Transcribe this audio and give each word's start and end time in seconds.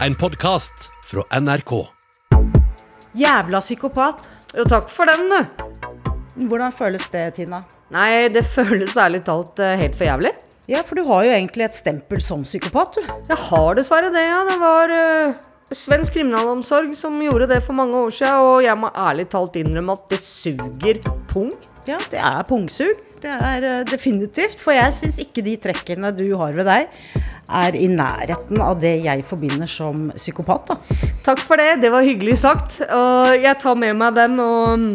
En 0.00 0.14
podkast 0.14 0.90
fra 1.04 1.40
NRK. 1.40 1.86
Jævla 3.12 3.60
psykopat. 3.60 4.28
Jo, 4.54 4.64
takk 4.66 4.88
for 4.90 5.06
den, 5.06 5.28
du. 5.30 6.48
Hvordan 6.48 6.74
føles 6.74 7.04
det, 7.12 7.22
Tina? 7.36 7.60
Nei, 7.94 8.26
det 8.34 8.42
føles 8.42 8.96
ærlig 8.98 9.22
talt 9.28 9.62
eh, 9.62 9.76
helt 9.78 9.94
for 9.94 10.08
jævlig. 10.08 10.32
Ja, 10.66 10.82
for 10.82 10.98
du 10.98 11.06
har 11.06 11.22
jo 11.24 11.36
egentlig 11.36 11.68
et 11.68 11.76
stempel 11.76 12.22
som 12.24 12.42
psykopat, 12.42 12.98
du. 12.98 13.14
Jeg 13.30 13.38
har 13.46 13.78
dessverre 13.78 14.10
det, 14.10 14.24
ja. 14.26 14.40
Det 14.48 14.56
var 14.64 14.94
uh, 14.98 15.50
svensk 15.70 16.18
kriminalomsorg 16.18 16.90
som 16.98 17.22
gjorde 17.22 17.52
det 17.54 17.60
for 17.62 17.78
mange 17.78 18.02
år 18.02 18.10
siden, 18.18 18.48
og 18.50 18.64
jeg 18.66 18.80
må 18.80 18.90
ærlig 18.98 19.28
talt 19.30 19.60
innrømme 19.62 19.94
at 19.94 20.10
det 20.10 20.20
suger 20.24 21.04
pung. 21.30 21.54
Ja, 21.88 21.98
det 22.10 22.20
er 22.20 22.44
pungsug. 22.48 23.00
Det 23.20 23.32
er 23.32 23.64
uh, 23.64 23.80
definitivt. 23.88 24.60
For 24.60 24.76
jeg 24.76 24.92
syns 24.96 25.20
ikke 25.22 25.44
de 25.44 25.56
trekkene 25.60 26.12
du 26.16 26.26
har 26.40 26.54
ved 26.56 26.68
deg, 26.68 26.96
er 27.44 27.76
i 27.76 27.88
nærheten 27.92 28.62
av 28.64 28.78
det 28.80 28.96
jeg 29.04 29.24
forbinder 29.28 29.68
som 29.68 30.08
psykopat, 30.14 30.72
da. 30.72 31.02
Takk 31.24 31.42
for 31.44 31.60
det, 31.60 31.82
det 31.84 31.92
var 31.92 32.06
hyggelig 32.06 32.38
sagt. 32.44 32.80
Og 32.88 33.36
jeg 33.36 33.60
tar 33.60 33.78
med 33.80 34.00
meg 34.00 34.16
den 34.16 34.40
og 34.44 34.88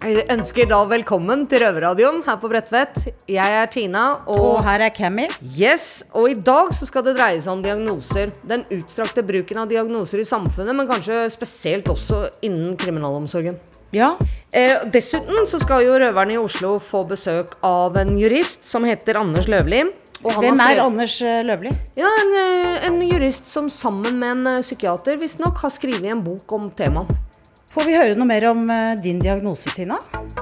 jeg 0.00 0.22
ønsker 0.32 0.68
da 0.70 0.78
velkommen 0.88 1.42
til 1.48 1.60
Røverradioen 1.60 2.22
her 2.24 2.38
på 2.40 2.48
Bredtvet. 2.48 2.94
Jeg 3.28 3.56
er 3.60 3.68
Tina, 3.68 4.04
og, 4.24 4.40
Og 4.46 4.62
her 4.64 4.86
er 4.86 4.92
Cammy. 4.96 5.26
Yes, 5.52 6.06
og 6.16 6.30
i 6.30 6.36
dag 6.40 6.72
så 6.72 6.88
skal 6.88 7.04
det 7.04 7.18
dreie 7.18 7.40
seg 7.40 7.52
om 7.52 7.64
diagnoser. 7.64 8.32
Den 8.48 8.64
utstrakte 8.72 9.24
bruken 9.26 9.60
av 9.60 9.68
diagnoser 9.68 10.22
i 10.22 10.26
samfunnet, 10.28 10.72
men 10.76 10.88
kanskje 10.88 11.26
spesielt 11.32 11.90
også 11.92 12.22
innen 12.46 12.78
kriminalomsorgen. 12.80 13.60
Ja. 13.92 14.14
Eh, 14.54 14.86
dessuten 14.88 15.44
så 15.50 15.60
skal 15.60 15.84
jo 15.84 15.98
røverne 16.00 16.36
i 16.36 16.40
Oslo 16.40 16.78
få 16.80 17.02
besøk 17.10 17.58
av 17.66 17.98
en 18.00 18.14
jurist 18.16 18.64
som 18.70 18.86
heter 18.88 19.20
Anders 19.20 19.50
Løvli. 19.50 19.82
Hvem 20.20 20.60
er 20.64 20.80
Anders 20.80 21.20
eh, 21.24 21.42
Løvli? 21.44 21.72
Ja, 21.98 22.08
en, 22.22 22.36
eh, 22.40 22.86
en 22.88 23.00
jurist 23.04 23.50
som 23.50 23.68
sammen 23.72 24.16
med 24.20 24.36
en 24.38 24.54
eh, 24.56 24.62
psykiater 24.64 25.20
visstnok 25.20 25.60
har 25.60 25.72
skrevet 25.76 26.08
en 26.12 26.24
bok 26.24 26.56
om 26.56 26.70
temaet. 26.72 27.29
Får 27.70 27.86
vi 27.86 27.94
høre 27.94 28.16
noe 28.18 28.26
mer 28.26 28.48
om 28.50 28.64
eh, 28.74 28.96
din 28.98 29.20
diagnose, 29.22 29.70
Tina? 29.76 30.00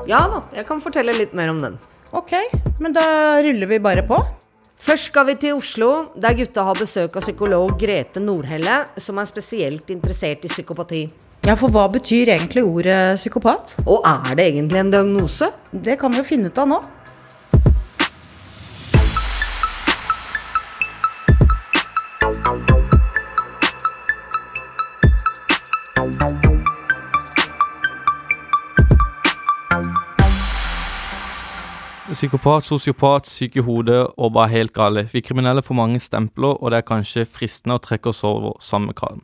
Ja 0.09 0.23
da, 0.33 0.41
jeg 0.57 0.65
kan 0.69 0.81
fortelle 0.81 1.13
litt 1.13 1.35
mer 1.37 1.51
om 1.53 1.59
den. 1.61 1.75
Ok, 2.17 2.33
men 2.81 2.95
da 2.97 3.05
ruller 3.45 3.69
vi 3.69 3.81
bare 3.85 4.05
på. 4.09 4.17
Først 4.81 5.11
skal 5.11 5.27
vi 5.29 5.35
til 5.37 5.59
Oslo, 5.59 5.91
der 6.17 6.37
gutta 6.39 6.65
har 6.65 6.79
besøk 6.79 7.19
av 7.19 7.27
psykolog 7.27 7.75
Grete 7.77 8.23
Nordhelle, 8.25 8.79
som 8.97 9.21
er 9.21 9.29
spesielt 9.29 9.91
interessert 9.93 10.47
i 10.47 10.53
psykopati. 10.53 11.03
Ja, 11.45 11.59
for 11.59 11.69
hva 11.75 11.85
betyr 11.93 12.33
egentlig 12.33 12.65
ordet 12.65 13.19
psykopat? 13.19 13.77
Og 13.85 14.07
er 14.09 14.39
det 14.39 14.49
egentlig 14.49 14.81
en 14.81 14.95
diagnose? 14.95 15.51
Det 15.73 15.99
kan 16.01 16.15
vi 16.15 16.23
jo 16.23 16.29
finne 16.31 16.49
ut 16.49 16.63
av 16.65 16.71
nå. 16.73 16.81
Psykopat, 32.19 32.65
sosiopat, 32.67 33.29
syk 33.31 33.61
i 33.61 33.63
hodet 33.63 34.01
og 34.19 34.33
bare 34.35 34.51
helt 34.51 34.73
gale. 34.75 35.05
Vi 35.13 35.21
kriminelle 35.23 35.63
får 35.63 35.77
mange 35.79 36.01
stempler, 36.03 36.57
og 36.59 36.73
det 36.73 36.81
er 36.81 36.87
kanskje 36.89 37.23
fristende 37.23 37.77
å 37.79 37.83
trekke 37.85 38.11
oss 38.11 38.25
over 38.27 38.57
samme 38.59 38.91
kram. 38.91 39.21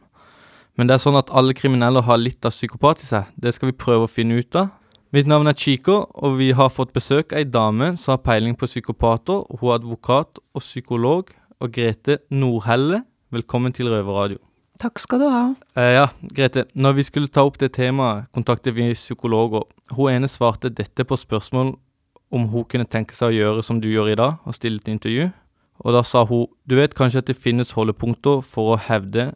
Men 0.79 0.87
det 0.87 0.95
er 0.95 1.03
sånn 1.03 1.19
at 1.19 1.33
alle 1.35 1.57
kriminelle 1.59 2.05
har 2.07 2.21
litt 2.23 2.47
av 2.47 2.55
psykopat 2.55 3.03
i 3.03 3.09
seg. 3.09 3.33
Det 3.35 3.51
skal 3.57 3.73
vi 3.73 3.75
prøve 3.83 4.07
å 4.07 4.13
finne 4.13 4.39
ut 4.39 4.61
av. 4.61 4.71
Mitt 5.11 5.27
navn 5.27 5.51
er 5.51 5.59
Chico, 5.59 6.05
og 6.15 6.39
vi 6.39 6.53
har 6.55 6.71
fått 6.71 6.95
besøk 6.95 7.35
av 7.35 7.43
ei 7.43 7.51
dame 7.51 7.97
som 7.99 8.15
har 8.15 8.23
peiling 8.23 8.55
på 8.55 8.71
psykopater. 8.71 9.43
Hun 9.51 9.73
er 9.73 9.81
advokat 9.81 10.39
og 10.55 10.63
psykolog, 10.63 11.35
og 11.59 11.75
Grete 11.75 12.21
Nordhelle. 12.31 13.03
Velkommen 13.35 13.75
til 13.75 13.91
Røverradio. 13.91 14.39
Takk 14.79 15.03
skal 15.03 15.19
du 15.19 15.33
ha. 15.35 15.45
Eh, 15.75 15.97
ja, 15.99 16.07
Grete. 16.31 16.69
Når 16.79 17.01
vi 17.01 17.11
skulle 17.11 17.31
ta 17.31 17.43
opp 17.43 17.59
det 17.59 17.75
temaet, 17.75 18.31
kontaktet 18.31 18.79
vi 18.79 18.93
psykologer. 18.95 19.67
Hun 19.99 20.15
ene 20.15 20.31
svarte 20.31 20.71
dette 20.71 21.03
på 21.03 21.19
spørsmål 21.19 21.75
om 22.35 22.49
hun 22.51 22.67
kunne 22.67 22.89
tenke 22.91 23.15
seg 23.17 23.31
å 23.31 23.37
gjøre 23.39 23.65
som 23.65 23.81
du 23.81 23.89
gjør 23.93 24.13
i 24.13 24.19
dag, 24.19 24.41
og 24.45 24.57
stille 24.57 24.83
et 24.83 24.91
intervju. 24.91 25.31
Og 25.85 25.95
da 25.95 26.03
sa 26.07 26.25
hun 26.27 26.47
du 26.67 26.77
vet 26.79 26.95
kanskje 26.97 27.23
at 27.23 27.31
det 27.31 27.39
finnes 27.39 27.75
holdepunkter 27.77 28.43
for 28.47 28.75
å 28.75 28.81
hevde 28.81 29.33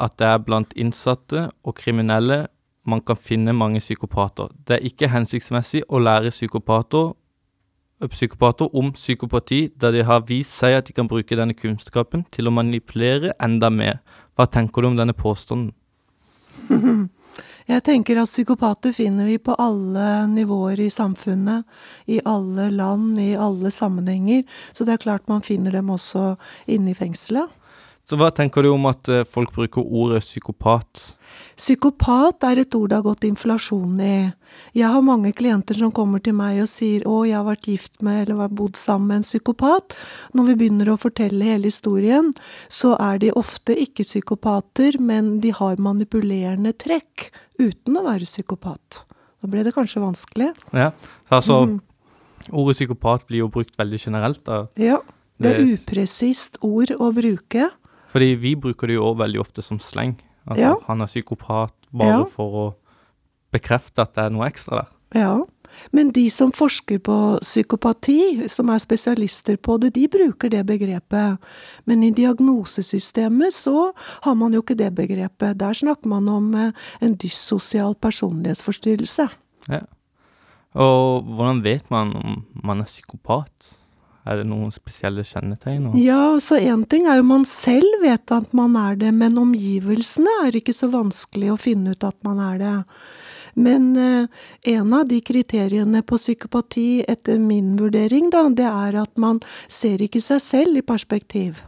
at 0.00 0.16
det 0.18 0.28
er 0.28 0.44
blant 0.44 0.72
innsatte 0.78 1.50
og 1.62 1.76
kriminelle 1.78 2.46
man 2.88 3.00
kan 3.00 3.16
finne 3.16 3.52
mange 3.54 3.78
psykopater. 3.78 4.50
Det 4.66 4.78
er 4.78 4.86
ikke 4.88 5.10
hensiktsmessig 5.12 5.84
å 5.88 6.00
lære 6.02 6.32
psykopater, 6.34 7.12
psykopater 8.10 8.72
om 8.74 8.90
psykopati, 8.96 9.68
da 9.78 9.92
de 9.94 10.02
har 10.02 10.24
vist 10.26 10.56
seg 10.58 10.80
at 10.80 10.88
de 10.88 10.96
kan 10.96 11.06
bruke 11.06 11.38
denne 11.38 11.54
kunnskapen 11.54 12.24
til 12.34 12.50
å 12.50 12.54
manipulere 12.54 13.36
enda 13.38 13.70
mer. 13.70 14.00
Hva 14.34 14.48
tenker 14.50 14.82
du 14.82 14.90
om 14.90 14.98
denne 14.98 15.14
påstanden? 15.14 15.70
Jeg 17.68 17.84
tenker 17.86 18.18
at 18.18 18.30
psykopater 18.30 18.94
finner 18.96 19.28
vi 19.28 19.38
på 19.38 19.54
alle 19.60 20.26
nivåer 20.30 20.80
i 20.82 20.90
samfunnet, 20.90 21.62
i 22.10 22.18
alle 22.26 22.70
land, 22.74 23.18
i 23.22 23.32
alle 23.38 23.70
sammenhenger. 23.70 24.42
Så 24.72 24.84
det 24.84 24.96
er 24.96 25.04
klart 25.04 25.28
man 25.30 25.44
finner 25.46 25.74
dem 25.74 25.90
også 25.94 26.34
inne 26.66 26.92
i 26.92 26.98
fengselet. 26.98 27.50
Så 28.08 28.18
hva 28.18 28.32
tenker 28.34 28.64
du 28.64 28.72
om 28.72 28.86
at 28.90 29.08
eh, 29.08 29.26
folk 29.28 29.52
bruker 29.54 29.82
ordet 29.82 30.22
psykopat? 30.24 31.02
Psykopat 31.56 32.44
er 32.48 32.62
et 32.62 32.74
ord 32.74 32.90
det 32.90 32.98
har 32.98 33.04
gått 33.06 33.26
inflasjon 33.28 34.00
i. 34.02 34.16
Jeg 34.76 34.88
har 34.92 35.04
mange 35.06 35.30
klienter 35.36 35.78
som 35.78 35.92
kommer 35.94 36.20
til 36.24 36.34
meg 36.36 36.60
og 36.64 36.68
sier 36.68 37.04
'Å, 37.06 37.22
jeg 37.28 37.36
har 37.38 37.46
vært 37.46 37.68
gift 37.70 38.02
med 38.02 38.28
eller 38.28 38.48
bodd 38.48 38.76
sammen 38.76 39.08
med 39.08 39.16
en 39.16 39.28
psykopat'. 39.28 39.96
Når 40.34 40.48
vi 40.48 40.58
begynner 40.60 40.90
å 40.92 40.98
fortelle 41.00 41.44
hele 41.44 41.70
historien, 41.70 42.32
så 42.68 42.96
er 42.98 43.18
de 43.18 43.30
ofte 43.32 43.76
ikke 43.76 44.04
psykopater, 44.04 44.98
men 45.00 45.38
de 45.40 45.52
har 45.52 45.76
manipulerende 45.76 46.72
trekk 46.72 47.30
uten 47.58 47.96
å 47.96 48.04
være 48.04 48.26
psykopat. 48.26 49.04
Da 49.42 49.48
ble 49.48 49.62
det 49.62 49.74
kanskje 49.74 50.02
vanskelig. 50.02 50.52
Ja, 50.72 50.92
altså 51.30 51.62
altså 51.62 51.80
Ordet 52.50 52.74
psykopat 52.74 53.26
blir 53.28 53.44
jo 53.44 53.48
brukt 53.48 53.76
veldig 53.78 53.98
generelt, 54.02 54.44
da. 54.44 54.66
Ja. 54.76 54.98
Det 55.38 55.52
er 55.54 55.76
upresist 55.76 56.58
ord 56.62 56.90
å 56.98 57.12
bruke. 57.14 57.70
Fordi 58.12 58.34
vi 58.36 58.54
bruker 58.60 58.86
det 58.90 58.94
jo 58.98 59.06
også 59.08 59.22
veldig 59.24 59.40
ofte 59.40 59.62
som 59.64 59.78
sleng. 59.80 60.16
Altså, 60.46 60.60
Ja. 60.62 60.74
han 60.86 61.00
er 61.00 61.06
psykopat 61.06 61.72
bare 61.92 62.18
Ja. 62.18 62.24
for 62.24 62.52
å 62.52 62.74
bekrefte 63.52 64.02
at 64.02 64.14
det 64.14 64.24
er 64.24 64.30
noe 64.30 64.46
ekstra 64.50 64.82
der. 64.82 64.88
Ja. 65.14 65.40
Men 65.92 66.10
de 66.12 66.28
som 66.28 66.52
forsker 66.52 66.98
på 66.98 67.38
psykopati, 67.40 68.46
som 68.48 68.68
er 68.68 68.78
spesialister 68.78 69.56
på 69.56 69.78
det, 69.80 69.94
de 69.94 70.06
bruker 70.08 70.50
det 70.50 70.66
begrepet. 70.66 71.38
Men 71.86 72.02
i 72.04 72.10
diagnosesystemet 72.10 73.52
så 73.52 73.92
har 74.22 74.34
man 74.34 74.52
jo 74.52 74.60
ikke 74.62 74.76
det 74.76 74.94
begrepet. 74.94 75.56
Der 75.58 75.72
snakker 75.72 76.06
man 76.08 76.28
om 76.28 76.54
eh, 76.54 76.72
en 77.00 77.14
dyssosial 77.14 77.94
personlighetsforstyrrelse. 77.94 79.28
Ja. 79.68 79.80
Og 80.74 81.22
hvordan 81.24 81.62
vet 81.64 81.90
man 81.90 82.14
om 82.16 82.44
man 82.64 82.80
er 82.80 82.84
psykopat? 82.88 83.76
Er 84.22 84.38
det 84.38 84.46
noen 84.46 84.70
spesielle 84.70 85.24
kjennetegn? 85.26 85.88
Ja, 85.98 86.38
så 86.40 86.60
én 86.60 86.84
ting 86.86 87.08
er 87.10 87.18
jo 87.18 87.26
man 87.26 87.46
selv 87.48 88.04
vet 88.04 88.30
at 88.30 88.52
man 88.54 88.76
er 88.78 88.94
det, 89.00 89.10
men 89.16 89.40
omgivelsene 89.40 90.36
er 90.44 90.58
ikke 90.58 90.74
så 90.76 90.92
vanskelig 90.92 91.50
å 91.50 91.58
finne 91.58 91.96
ut 91.96 92.06
at 92.06 92.18
man 92.26 92.38
er 92.42 92.62
det. 92.62 92.76
Men 93.54 93.90
eh, 93.96 94.28
en 94.62 94.94
av 94.94 95.08
de 95.10 95.18
kriteriene 95.20 96.04
på 96.06 96.16
psykopati, 96.16 97.02
etter 97.08 97.42
min 97.42 97.74
vurdering, 97.76 98.30
da, 98.32 98.46
det 98.48 98.68
er 98.70 99.02
at 99.02 99.12
man 99.20 99.42
ser 99.68 100.00
ikke 100.02 100.22
seg 100.22 100.40
selv 100.40 100.80
i 100.80 100.86
perspektiv. 100.86 101.64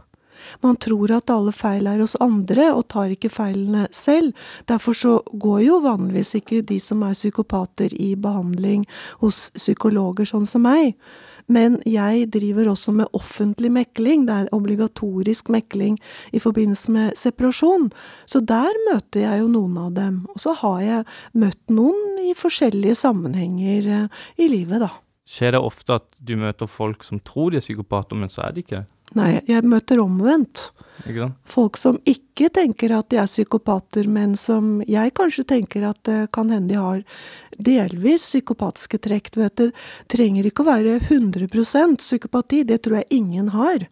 Man 0.61 0.77
tror 0.81 1.11
at 1.15 1.29
alle 1.33 1.51
feil 1.55 1.87
er 1.89 2.01
hos 2.01 2.15
andre, 2.23 2.71
og 2.73 2.87
tar 2.93 3.13
ikke 3.13 3.31
feilene 3.33 3.87
selv. 3.95 4.33
Derfor 4.69 4.97
så 4.97 5.13
går 5.31 5.61
jo 5.67 5.83
vanligvis 5.85 6.35
ikke 6.39 6.63
de 6.65 6.79
som 6.81 7.03
er 7.05 7.17
psykopater 7.17 7.93
i 7.99 8.13
behandling 8.15 8.85
hos 9.23 9.49
psykologer 9.57 10.29
sånn 10.29 10.47
som 10.49 10.65
meg. 10.65 10.95
Men 11.51 11.77
jeg 11.85 12.29
driver 12.33 12.71
også 12.71 12.93
med 12.95 13.11
offentlig 13.13 13.71
mekling. 13.71 14.25
Det 14.25 14.35
er 14.35 14.51
obligatorisk 14.55 15.51
mekling 15.53 15.99
i 16.33 16.41
forbindelse 16.41 16.91
med 16.91 17.19
separasjon. 17.19 17.91
Så 18.25 18.41
der 18.41 18.73
møter 18.89 19.25
jeg 19.27 19.43
jo 19.43 19.51
noen 19.51 19.77
av 19.85 19.93
dem. 19.97 20.23
Og 20.33 20.41
så 20.41 20.55
har 20.63 20.81
jeg 20.81 21.05
møtt 21.37 21.61
noen 21.69 22.17
i 22.25 22.33
forskjellige 22.37 22.97
sammenhenger 22.97 23.91
eh, 23.99 24.25
i 24.41 24.49
livet, 24.49 24.81
da. 24.87 24.91
Skjer 25.25 25.55
det 25.55 25.61
ofte 25.61 25.97
at 25.97 26.09
du 26.21 26.35
møter 26.37 26.69
folk 26.69 27.05
som 27.05 27.21
tror 27.21 27.53
de 27.53 27.57
er 27.61 27.65
psykopater, 27.65 28.17
men 28.17 28.29
så 28.29 28.45
er 28.45 28.53
de 28.53 28.65
ikke 28.65 28.81
det? 28.81 28.85
Nei, 29.15 29.39
jeg 29.47 29.63
møter 29.63 30.01
omvendt. 30.03 30.69
Folk 31.45 31.77
som 31.77 31.99
ikke 32.09 32.49
tenker 32.53 32.93
at 32.95 33.11
de 33.13 33.19
er 33.21 33.29
psykopater, 33.29 34.07
men 34.09 34.33
som 34.39 34.79
jeg 34.89 35.13
kanskje 35.15 35.45
tenker 35.47 35.85
at 35.85 35.99
det 36.07 36.19
kan 36.35 36.49
hende 36.49 36.73
de 36.73 36.79
har 36.79 37.03
delvis 37.55 38.25
psykopatiske 38.31 38.99
trekk. 39.05 39.31
Du 39.31 39.41
vet, 39.43 39.55
det 39.59 39.71
trenger 40.11 40.47
ikke 40.49 40.65
å 40.65 40.71
være 40.71 40.97
100 41.03 41.47
psykopati, 42.01 42.63
det 42.63 42.81
tror 42.83 43.01
jeg 43.01 43.21
ingen 43.21 43.53
har. 43.53 43.87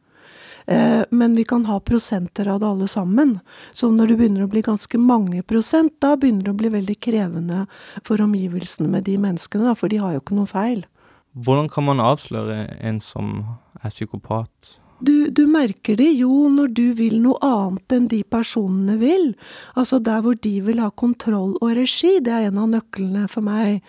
Eh, 0.65 1.03
men 1.11 1.35
vi 1.35 1.43
kan 1.43 1.65
ha 1.65 1.79
prosenter 1.79 2.47
av 2.47 2.59
det 2.59 2.67
alle 2.67 2.87
sammen. 2.87 3.39
Så 3.71 3.91
når 3.91 4.07
det 4.13 4.19
begynner 4.19 4.45
å 4.45 4.51
bli 4.51 4.63
ganske 4.65 4.97
mange 4.97 5.43
prosent, 5.43 5.95
da 6.01 6.15
begynner 6.17 6.49
det 6.49 6.55
å 6.55 6.61
bli 6.61 6.71
veldig 6.73 6.99
krevende 7.03 7.65
for 8.03 8.23
omgivelsene 8.23 8.89
med 8.89 9.05
de 9.07 9.17
menneskene, 9.19 9.67
da, 9.69 9.75
for 9.75 9.91
de 9.91 10.01
har 10.01 10.15
jo 10.15 10.23
ikke 10.23 10.39
noe 10.39 10.49
feil. 10.49 10.85
Hvordan 11.33 11.69
kan 11.73 11.87
man 11.87 12.01
avsløre 12.03 12.65
en 12.79 13.01
som 13.01 13.35
er 13.81 13.91
psykopat? 13.91 14.77
Du, 15.03 15.29
du, 15.29 15.47
merker 15.51 15.97
det 15.99 16.13
jo 16.15 16.47
når 16.47 16.69
du 16.77 16.85
vil 16.95 17.17
noe 17.19 17.35
annet 17.43 17.91
enn 17.91 18.05
de 18.07 18.21
personene 18.23 18.93
vil. 19.01 19.33
Altså 19.75 19.97
der 19.99 20.21
hvor 20.23 20.37
de 20.39 20.53
vil 20.63 20.79
ha 20.79 20.87
kontroll 20.95 21.57
og 21.57 21.73
regi, 21.75 22.21
det 22.23 22.31
er 22.31 22.45
en 22.47 22.61
av 22.61 22.69
nøklene 22.71 23.25
for 23.27 23.43
meg. 23.43 23.81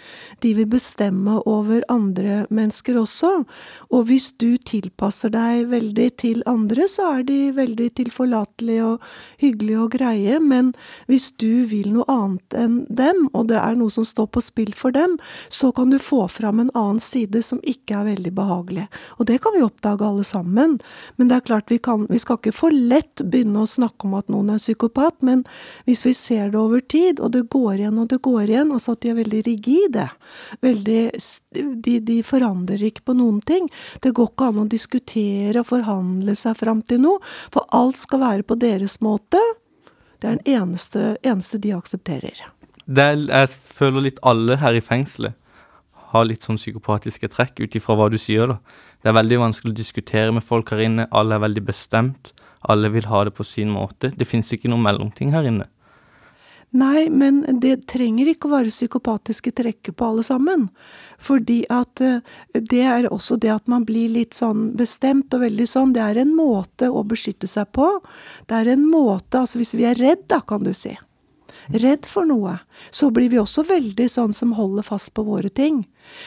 De 0.42 0.50
vil 0.58 0.66
bestemme 0.72 1.36
over 1.46 1.84
andre 1.92 2.40
mennesker 2.50 2.98
også. 2.98 3.30
Og 3.94 4.08
hvis 4.08 4.32
du 4.42 4.56
tilpasser 4.58 5.30
deg 5.30 5.68
veldig 5.70 6.08
til 6.18 6.42
andre, 6.50 6.88
så 6.90 7.12
er 7.20 7.28
de 7.28 7.38
veldig 7.60 7.88
tilforlatelige 8.00 8.90
og 8.96 9.06
hyggelige 9.44 9.84
og 9.84 9.94
greie. 9.94 10.42
Men 10.42 10.74
hvis 11.06 11.28
du 11.38 11.62
vil 11.70 11.92
noe 11.94 12.08
annet 12.10 12.58
enn 12.58 12.80
dem, 12.90 13.28
og 13.30 13.52
det 13.52 13.60
er 13.60 13.78
noe 13.78 13.94
som 13.94 14.08
står 14.08 14.32
på 14.34 14.42
spill 14.42 14.74
for 14.74 14.90
dem, 14.90 15.14
så 15.46 15.70
kan 15.78 15.94
du 15.94 16.00
få 16.02 16.24
fram 16.32 16.58
en 16.58 16.74
annen 16.74 16.98
side 16.98 17.46
som 17.46 17.62
ikke 17.62 18.00
er 18.00 18.10
veldig 18.10 18.34
behagelig. 18.34 18.90
Og 19.20 19.30
det 19.30 19.38
kan 19.46 19.54
vi 19.54 19.62
oppdage 19.62 20.10
alle 20.10 20.26
sammen. 20.26 20.80
Men 21.16 21.30
det 21.30 21.36
er 21.36 21.46
klart, 21.48 21.70
vi, 21.70 21.78
kan, 21.82 22.06
vi 22.10 22.18
skal 22.22 22.38
ikke 22.38 22.54
for 22.54 22.74
lett 22.74 23.22
begynne 23.22 23.64
å 23.64 23.70
snakke 23.70 24.08
om 24.08 24.16
at 24.18 24.30
noen 24.32 24.52
er 24.54 24.62
psykopat, 24.62 25.16
men 25.26 25.44
hvis 25.88 26.04
vi 26.06 26.14
ser 26.16 26.52
det 26.52 26.60
over 26.60 26.80
tid, 26.80 27.20
og 27.20 27.34
det 27.36 27.44
går 27.54 27.82
igjen 27.82 28.00
og 28.02 28.08
det 28.12 28.20
går 28.24 28.48
igjen, 28.48 28.72
altså 28.74 28.94
at 28.94 29.02
de 29.04 29.12
er 29.12 29.18
veldig 29.20 29.42
rigide, 29.48 30.08
veldig, 30.64 31.02
de, 31.84 31.98
de 32.10 32.18
forandrer 32.26 32.86
ikke 32.90 33.06
på 33.10 33.18
noen 33.18 33.40
ting. 33.44 33.68
Det 34.04 34.14
går 34.16 34.32
ikke 34.32 34.50
an 34.50 34.64
å 34.64 34.70
diskutere 34.70 35.62
og 35.62 35.70
forhandle 35.70 36.36
seg 36.38 36.58
fram 36.60 36.82
til 36.86 37.04
noe, 37.04 37.22
for 37.54 37.68
alt 37.76 38.00
skal 38.00 38.24
være 38.24 38.48
på 38.48 38.58
deres 38.60 39.00
måte. 39.04 39.40
Det 40.20 40.30
er 40.30 40.38
den 40.38 40.60
eneste, 40.60 41.14
eneste 41.22 41.60
de 41.60 41.74
aksepterer. 41.76 42.44
Er, 42.84 43.16
jeg 43.16 43.48
føler 43.54 44.10
litt 44.10 44.20
alle 44.24 44.58
her 44.60 44.76
i 44.76 44.84
fengselet 44.84 45.36
har 46.14 46.26
litt 46.28 46.46
sånn 46.46 46.60
psykopatiske 46.60 47.30
trekk, 47.32 47.64
ut 47.64 47.76
ifra 47.78 47.96
hva 47.98 48.10
du 48.12 48.18
sier, 48.20 48.54
da. 48.54 48.58
Det 49.04 49.10
er 49.10 49.18
veldig 49.18 49.36
vanskelig 49.42 49.74
å 49.74 49.76
diskutere 49.76 50.32
med 50.32 50.46
folk 50.48 50.70
her 50.72 50.80
inne. 50.80 51.04
Alle 51.12 51.36
er 51.36 51.44
veldig 51.44 51.62
bestemt. 51.66 52.32
Alle 52.72 52.88
vil 52.88 53.04
ha 53.10 53.18
det 53.28 53.34
på 53.36 53.44
sin 53.44 53.68
måte. 53.68 54.08
Det 54.16 54.24
fins 54.24 54.48
ikke 54.56 54.70
noen 54.72 54.86
mellomting 54.86 55.34
her 55.34 55.44
inne. 55.44 55.66
Nei, 56.74 57.04
men 57.12 57.42
det 57.60 57.84
trenger 57.92 58.32
ikke 58.32 58.48
å 58.48 58.54
være 58.56 58.72
psykopatiske 58.72 59.52
trekker 59.60 59.94
på 59.94 60.08
alle 60.08 60.24
sammen. 60.26 60.64
Fordi 61.22 61.60
at 61.70 62.00
eh, 62.02 62.24
det 62.56 62.80
er 62.80 63.10
også 63.12 63.36
det 63.38 63.52
at 63.52 63.68
man 63.70 63.84
blir 63.86 64.08
litt 64.10 64.34
sånn 64.34 64.72
bestemt 64.74 65.36
og 65.36 65.44
veldig 65.44 65.68
sånn. 65.70 65.92
Det 65.94 66.02
er 66.02 66.24
en 66.24 66.32
måte 66.34 66.88
å 66.88 67.04
beskytte 67.06 67.46
seg 67.50 67.68
på. 67.76 67.92
Det 68.48 68.56
er 68.56 68.72
en 68.72 68.88
måte 68.88 69.44
Altså 69.44 69.60
hvis 69.60 69.76
vi 69.76 69.84
er 69.86 70.00
redd, 70.00 70.24
da, 70.32 70.40
kan 70.40 70.64
du 70.64 70.72
si. 70.74 70.96
Redd 71.72 72.06
for 72.08 72.28
noe. 72.28 72.58
Så 72.90 73.10
blir 73.14 73.30
vi 73.32 73.40
også 73.40 73.64
veldig 73.68 74.08
sånn 74.10 74.34
som 74.36 74.54
holder 74.58 74.86
fast 74.86 75.14
på 75.16 75.24
våre 75.26 75.48
ting. 75.48 75.84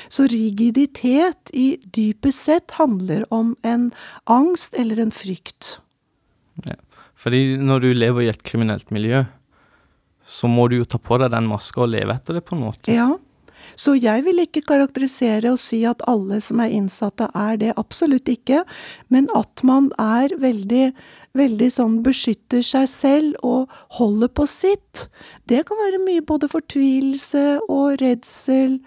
Så 0.10 0.25
rigiditet 0.31 1.51
i 1.54 1.78
dypest 1.84 2.48
sett 2.48 2.78
handler 2.80 3.28
om 3.34 3.56
en 3.68 3.92
angst 4.25 4.74
eller 4.74 5.01
en 5.04 5.13
frykt. 5.13 5.78
Ja. 6.66 6.80
Fordi 7.18 7.57
når 7.57 7.86
du 7.86 7.89
lever 7.94 8.25
i 8.25 8.31
et 8.31 8.44
kriminelt 8.45 8.92
miljø, 8.94 9.24
så 10.28 10.50
må 10.51 10.68
du 10.69 10.80
jo 10.81 10.89
ta 10.89 11.00
på 11.00 11.18
deg 11.22 11.31
den 11.34 11.48
maska 11.50 11.86
og 11.86 11.94
leve 11.94 12.13
etter 12.18 12.38
det 12.38 12.44
på 12.45 12.57
en 12.57 12.66
måte. 12.68 12.94
Ja. 12.94 13.13
Så 13.75 13.96
jeg 13.98 14.24
vil 14.25 14.42
ikke 14.44 14.64
karakterisere 14.69 15.52
og 15.54 15.62
si 15.62 15.84
at 15.90 16.04
alle 16.10 16.40
som 16.44 16.62
er 16.64 16.74
innsatte 16.78 17.30
er 17.36 17.60
det, 17.62 17.74
absolutt 17.78 18.30
ikke. 18.31 18.64
Men 19.14 19.30
at 19.38 19.64
man 19.68 19.90
er 20.02 20.34
veldig, 20.40 20.92
veldig 21.38 21.72
sånn 21.74 22.02
beskytter 22.06 22.64
seg 22.66 22.88
selv 22.92 23.48
og 23.48 23.74
holder 24.00 24.31
på 24.31 24.48
sitt, 24.50 25.08
det 25.50 25.66
kan 25.68 25.80
være 25.81 26.04
mye 26.06 26.25
både 26.25 26.50
fortvilelse 26.52 27.46
og 27.68 28.00
redsel 28.02 28.80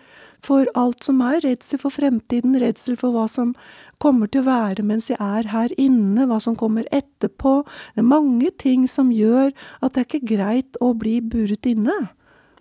for 0.44 0.68
alt 0.78 1.04
som 1.04 1.20
er. 1.24 1.40
Redsel 1.44 1.80
for 1.82 1.92
fremtiden, 1.94 2.56
redsel 2.60 2.96
for 3.00 3.14
hva 3.14 3.26
som 3.30 3.54
kommer 4.00 4.30
til 4.30 4.42
å 4.42 4.48
være 4.48 4.84
mens 4.86 5.10
jeg 5.10 5.20
er 5.20 5.50
her 5.52 5.74
inne, 5.80 6.26
hva 6.28 6.40
som 6.42 6.56
kommer 6.58 6.88
etterpå. 6.94 7.60
Det 7.94 8.04
er 8.04 8.08
mange 8.08 8.52
ting 8.60 8.86
som 8.88 9.12
gjør 9.12 9.52
at 9.80 9.92
det 9.92 10.02
er 10.02 10.08
ikke 10.08 10.32
greit 10.36 10.80
å 10.80 10.94
bli 10.98 11.18
buret 11.20 11.68
inne. 11.68 11.98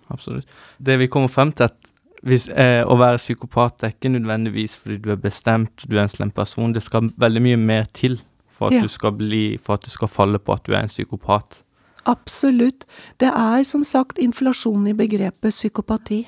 Absolutt. 0.09 0.49
Det 0.77 0.97
vi 0.99 1.07
kommer 1.11 1.31
frem 1.31 1.53
til, 1.53 1.69
at 1.69 1.93
hvis, 2.23 2.49
eh, 2.49 2.81
å 2.83 2.97
være 2.99 3.19
psykopat 3.21 3.83
er 3.83 3.93
ikke 3.93 4.11
nødvendigvis 4.11 4.75
fordi 4.79 4.97
du 5.03 5.11
er 5.11 5.21
bestemt, 5.21 5.85
du 5.87 5.95
er 5.97 6.03
en 6.03 6.11
slem 6.11 6.31
person. 6.31 6.73
Det 6.73 6.83
skal 6.83 7.11
veldig 7.17 7.41
mye 7.41 7.57
mer 7.57 7.87
til 7.93 8.19
for 8.49 8.67
at, 8.67 8.73
ja. 8.75 8.81
du, 8.81 8.91
skal 8.91 9.15
bli, 9.15 9.57
for 9.57 9.79
at 9.79 9.85
du 9.85 9.89
skal 9.93 10.11
falle 10.11 10.39
på 10.39 10.53
at 10.53 10.65
du 10.67 10.73
er 10.73 10.83
en 10.83 10.91
psykopat. 10.91 11.61
Absolutt. 12.09 12.85
Det 13.19 13.29
er 13.31 13.63
som 13.63 13.83
sagt 13.83 14.19
inflasjon 14.19 14.87
i 14.87 14.97
begrepet 14.97 15.55
psykopati. 15.55 16.25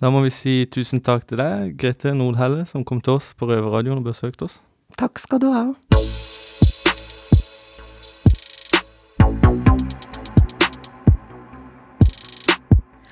Da 0.00 0.08
må 0.08 0.22
vi 0.24 0.32
si 0.32 0.54
tusen 0.72 1.02
takk 1.04 1.26
til 1.28 1.42
deg, 1.42 1.76
Grete 1.80 2.14
Nordhelle, 2.16 2.64
som 2.64 2.86
kom 2.88 3.02
til 3.04 3.18
oss 3.18 3.34
på 3.36 3.50
Røverradioen 3.50 4.00
og 4.00 4.08
besøkte 4.08 4.48
oss. 4.48 4.56
Takk 4.96 5.20
skal 5.20 5.44
du 5.44 5.50
ha. 5.52 5.68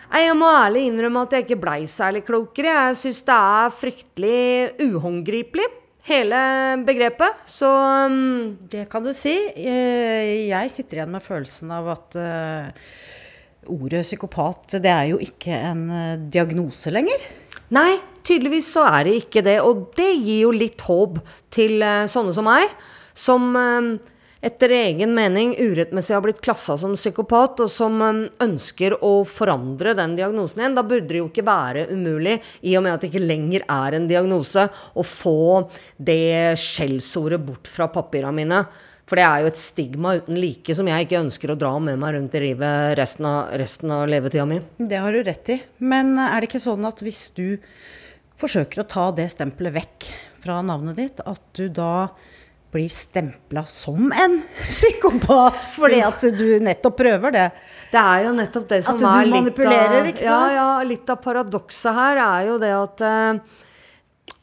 Jeg 0.09 0.37
må 0.41 0.49
ærlig 0.49 0.87
innrømme 0.89 1.27
at 1.27 1.35
jeg 1.37 1.45
ikke 1.45 1.61
blei 1.61 1.83
særlig 1.91 2.23
klokere. 2.25 2.73
Jeg 2.89 2.97
syns 2.97 3.21
det 3.27 3.35
er 3.37 3.75
fryktelig 3.77 4.87
uhåndgripelig, 4.87 5.67
hele 6.09 6.41
begrepet. 6.89 7.43
Så 7.45 7.69
um, 8.09 8.57
Det 8.73 8.87
kan 8.89 9.05
du 9.05 9.13
si. 9.13 9.35
Eh, 9.53 10.49
jeg 10.49 10.73
sitter 10.73 11.03
igjen 11.03 11.13
med 11.13 11.25
følelsen 11.25 11.75
av 11.77 11.93
at 11.93 12.17
uh, 12.17 12.89
ordet 13.69 14.07
psykopat, 14.07 14.79
det 14.81 14.95
er 14.95 15.11
jo 15.13 15.21
ikke 15.21 15.53
en 15.53 15.85
uh, 15.93 16.17
diagnose 16.17 16.93
lenger. 16.95 17.29
Nei, 17.77 17.99
tydeligvis 18.25 18.73
så 18.79 18.87
er 18.89 19.11
det 19.11 19.19
ikke 19.27 19.45
det. 19.45 19.59
Og 19.61 19.91
det 19.99 20.09
gir 20.17 20.47
jo 20.47 20.55
litt 20.57 20.81
håp 20.89 21.21
til 21.53 21.85
sånne 22.09 22.33
som 22.33 22.49
meg, 22.49 22.73
som 23.13 23.53
etter 24.40 24.70
egen 24.70 25.14
mening 25.17 25.55
urettmessig 25.58 26.14
har 26.14 26.23
blitt 26.23 26.43
klassa 26.44 26.76
som 26.79 26.94
psykopat, 26.94 27.64
og 27.64 27.70
som 27.73 27.96
um, 28.02 28.20
ønsker 28.44 28.94
å 29.05 29.12
forandre 29.29 29.96
den 29.99 30.14
diagnosen 30.19 30.62
igjen, 30.62 30.76
da 30.79 30.85
burde 30.87 31.11
det 31.11 31.23
jo 31.23 31.31
ikke 31.31 31.46
være 31.46 31.88
umulig, 31.90 32.38
i 32.62 32.76
og 32.79 32.85
med 32.87 32.94
at 32.94 33.02
det 33.02 33.11
ikke 33.11 33.25
lenger 33.25 33.67
er 33.67 33.99
en 33.99 34.06
diagnose, 34.11 34.69
å 34.70 35.06
få 35.06 35.40
det 35.96 36.55
skjellsordet 36.61 37.43
bort 37.43 37.70
fra 37.70 37.90
papirene 37.93 38.37
mine. 38.38 38.62
For 39.08 39.17
det 39.17 39.25
er 39.25 39.43
jo 39.43 39.49
et 39.49 39.58
stigma 39.58 40.19
uten 40.19 40.37
like 40.37 40.75
som 40.76 40.88
jeg 40.90 41.06
ikke 41.06 41.23
ønsker 41.23 41.55
å 41.55 41.58
dra 41.58 41.70
med 41.81 41.96
meg 42.00 42.12
rundt 42.14 42.35
i 42.37 42.43
livet 42.44 42.93
resten 42.99 43.25
av, 43.25 43.55
resten 43.56 43.93
av 43.94 44.05
levetida 44.11 44.44
mi. 44.46 44.61
Det 44.76 45.00
har 45.00 45.17
du 45.17 45.23
rett 45.25 45.55
i. 45.55 45.56
Men 45.81 46.12
er 46.20 46.37
det 46.37 46.50
ikke 46.50 46.61
sånn 46.61 46.85
at 46.85 47.00
hvis 47.00 47.23
du 47.38 47.56
forsøker 48.38 48.85
å 48.85 48.90
ta 48.93 49.06
det 49.17 49.31
stempelet 49.32 49.79
vekk 49.79 50.11
fra 50.44 50.61
navnet 50.62 51.00
ditt, 51.00 51.23
at 51.25 51.40
du 51.56 51.70
da 51.73 52.11
blir 52.73 52.88
stempla 52.93 53.65
som 53.65 54.12
en 54.12 54.41
psykopat 54.61 55.69
fordi 55.73 56.00
at 56.05 56.26
du 56.37 56.47
nettopp 56.65 56.99
prøver 57.00 57.35
det. 57.35 57.47
Det 57.88 58.00
er 58.00 58.26
jo 58.26 58.35
nettopp 58.37 58.67
det 58.69 58.82
som 58.85 59.00
er 59.09 59.31
litt 59.31 59.62
av, 59.64 60.19
ja, 60.21 60.40
ja, 60.52 60.66
litt 60.85 61.09
av 61.09 61.23
paradokset 61.25 61.97
her, 61.97 62.21
er 62.25 62.50
jo 62.50 62.59
det 62.61 62.75
at 62.76 63.04
uh, 63.07 63.58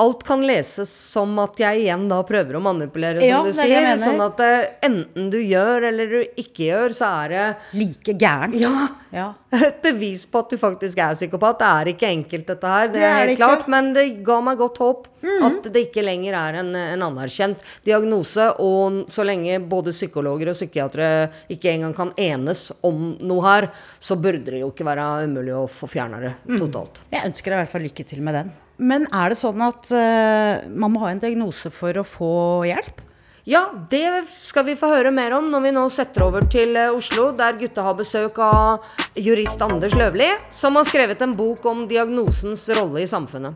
alt 0.01 0.23
kan 0.27 0.43
leses 0.45 0.91
som 0.91 1.37
at 1.43 1.59
jeg 1.59 1.85
igjen 1.85 2.07
da 2.11 2.19
prøver 2.27 2.57
å 2.57 2.61
manipulere, 2.63 3.21
som 3.21 3.29
ja, 3.29 3.41
du 3.45 3.55
sier. 3.55 3.89
Sånn 4.01 4.21
at 4.23 4.41
uh, 4.43 4.67
enten 4.85 5.29
du 5.31 5.39
gjør 5.39 5.87
eller 5.91 6.11
du 6.11 6.39
ikke 6.41 6.69
gjør, 6.69 6.95
så 6.95 7.11
er 7.23 7.33
det 7.33 7.45
Like 7.79 8.15
gærent. 8.19 8.57
Ja. 8.59 8.87
ja. 9.15 9.27
Et 9.69 9.81
bevis 9.83 10.25
på 10.27 10.43
at 10.43 10.51
du 10.51 10.59
faktisk 10.59 10.99
er 10.99 11.15
psykopat. 11.15 11.61
Det 11.61 11.69
er 11.71 11.91
ikke 11.93 12.11
enkelt, 12.11 12.47
dette 12.51 12.73
her. 12.75 12.89
Det, 12.91 12.99
det 12.99 13.07
er 13.07 13.19
helt 13.21 13.39
klart. 13.39 13.67
Men 13.71 13.93
det 13.95 14.05
ga 14.25 14.39
meg 14.43 14.59
godt 14.61 14.81
håp 14.83 15.11
mm 15.11 15.13
at 15.45 15.67
det 15.73 15.87
ikke 15.87 16.03
lenger 16.05 16.35
er 16.37 16.57
en, 16.59 16.67
en, 16.77 17.03
anerkjent 17.07 17.63
diagnose. 17.85 18.43
Og 18.61 19.05
så 19.11 19.25
lenge 19.25 19.57
både 19.65 19.93
psykologer 19.95 20.51
og 20.51 20.57
psykiatere 20.57 21.07
ikke 21.53 21.71
engang 21.73 21.95
kan 21.97 22.11
enes 22.21 22.67
om 22.85 23.15
noe 23.25 23.45
her, 23.47 23.69
så 23.97 24.19
burde 24.21 24.53
det 24.53 24.61
jo 24.61 24.69
ikke 24.73 24.85
være 24.85 25.07
umulig 25.25 25.55
å 25.57 25.65
få 25.71 25.89
fjerna 25.89 26.21
det 26.21 26.35
mm. 26.45 26.59
totalt. 26.61 27.01
Mm. 27.05 27.17
Jeg 27.17 27.31
ønsker 27.31 27.51
deg 27.51 27.57
i 27.57 27.63
hvert 27.63 27.73
fall 27.73 27.89
lykke 27.89 28.07
til 28.13 28.23
med 28.25 28.39
den. 28.41 28.53
Men 28.77 29.07
er 29.13 29.31
det 29.31 29.39
sånn 29.39 29.61
at 29.63 29.89
uh, 29.95 30.67
man 30.67 30.93
må 30.93 31.03
ha 31.05 31.13
en 31.13 31.21
diagnose 31.23 31.71
for 31.73 31.95
å 31.95 32.05
få 32.07 32.35
hjelp? 32.67 33.03
Ja, 33.45 33.69
det 33.91 34.25
skal 34.41 34.65
vi 34.65 34.73
få 34.75 34.89
høre 34.89 35.11
mer 35.13 35.35
om 35.37 35.51
når 35.53 35.61
vi 35.67 35.73
nå 35.75 35.83
setter 35.93 36.25
over 36.25 36.47
til 36.49 36.73
eh, 36.81 36.89
Oslo, 36.89 37.27
der 37.37 37.53
gutta 37.59 37.83
har 37.85 37.93
besøk 37.93 38.39
av 38.41 38.87
jurist 39.21 39.61
Anders 39.61 39.93
Løvli, 39.93 40.31
som 40.49 40.73
har 40.79 40.89
skrevet 40.89 41.21
en 41.21 41.37
bok 41.37 41.61
om 41.69 41.85
diagnosens 41.85 42.65
rolle 42.73 43.05
i 43.05 43.07
samfunnet. 43.13 43.53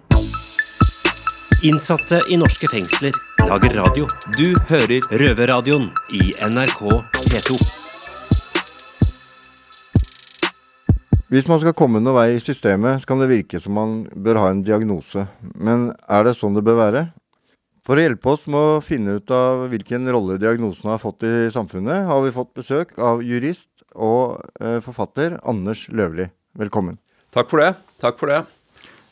Innsatte 1.65 2.21
i 2.29 2.37
norske 2.37 2.69
fengsler 2.69 3.17
lager 3.49 3.81
radio. 3.81 4.05
Du 4.37 4.53
hører 4.69 5.09
Røverradioen 5.09 5.89
i 6.13 6.35
NRK 6.37 6.85
P2. 7.25 7.88
Hvis 11.29 11.45
man 11.45 11.59
skal 11.61 11.75
komme 11.77 11.99
noen 12.01 12.15
vei 12.15 12.29
i 12.33 12.41
systemet, 12.41 13.03
så 13.03 13.11
kan 13.11 13.19
det 13.21 13.27
virke 13.29 13.59
som 13.61 13.75
man 13.77 13.91
bør 14.17 14.39
ha 14.41 14.47
en 14.49 14.63
diagnose. 14.65 15.27
Men 15.53 15.91
er 16.09 16.23
det 16.25 16.31
sånn 16.39 16.55
det 16.57 16.63
bør 16.65 16.79
være? 16.79 17.03
For 17.85 17.99
å 17.99 18.01
hjelpe 18.01 18.31
oss 18.31 18.47
med 18.49 18.57
å 18.57 18.79
finne 18.81 19.19
ut 19.19 19.29
av 19.33 19.67
hvilken 19.69 20.09
rolle 20.09 20.39
diagnosen 20.41 20.89
har 20.89 20.97
fått 20.97 21.27
i 21.29 21.33
samfunnet, 21.53 22.07
har 22.07 22.23
vi 22.25 22.33
fått 22.33 22.49
besøk 22.57 22.95
av 22.97 23.21
jurist 23.21 23.69
og 23.93 24.41
eh, 24.57 24.79
forfatter 24.81 25.35
Anders 25.45 25.83
Løvli. 25.93 26.25
Velkommen. 26.57 26.97
Takk 27.29 27.51
for 27.51 27.61
det. 27.61 27.75
Takk 28.01 28.17
for 28.17 28.33
det. 28.33 28.39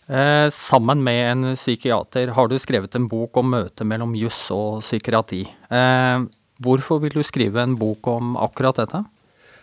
Eh, 0.10 0.48
sammen 0.54 1.04
med 1.06 1.22
en 1.22 1.52
psykiater 1.54 2.34
har 2.34 2.50
du 2.50 2.58
skrevet 2.58 2.98
en 2.98 3.06
bok 3.12 3.38
om 3.38 3.54
møtet 3.54 3.86
mellom 3.86 4.18
juss 4.18 4.48
og 4.56 4.82
psykiatri. 4.82 5.44
Eh, 5.70 6.26
hvorfor 6.66 7.06
vil 7.06 7.14
du 7.20 7.22
skrive 7.22 7.62
en 7.62 7.78
bok 7.78 8.10
om 8.10 8.34
akkurat 8.42 8.82
dette? 8.82 9.04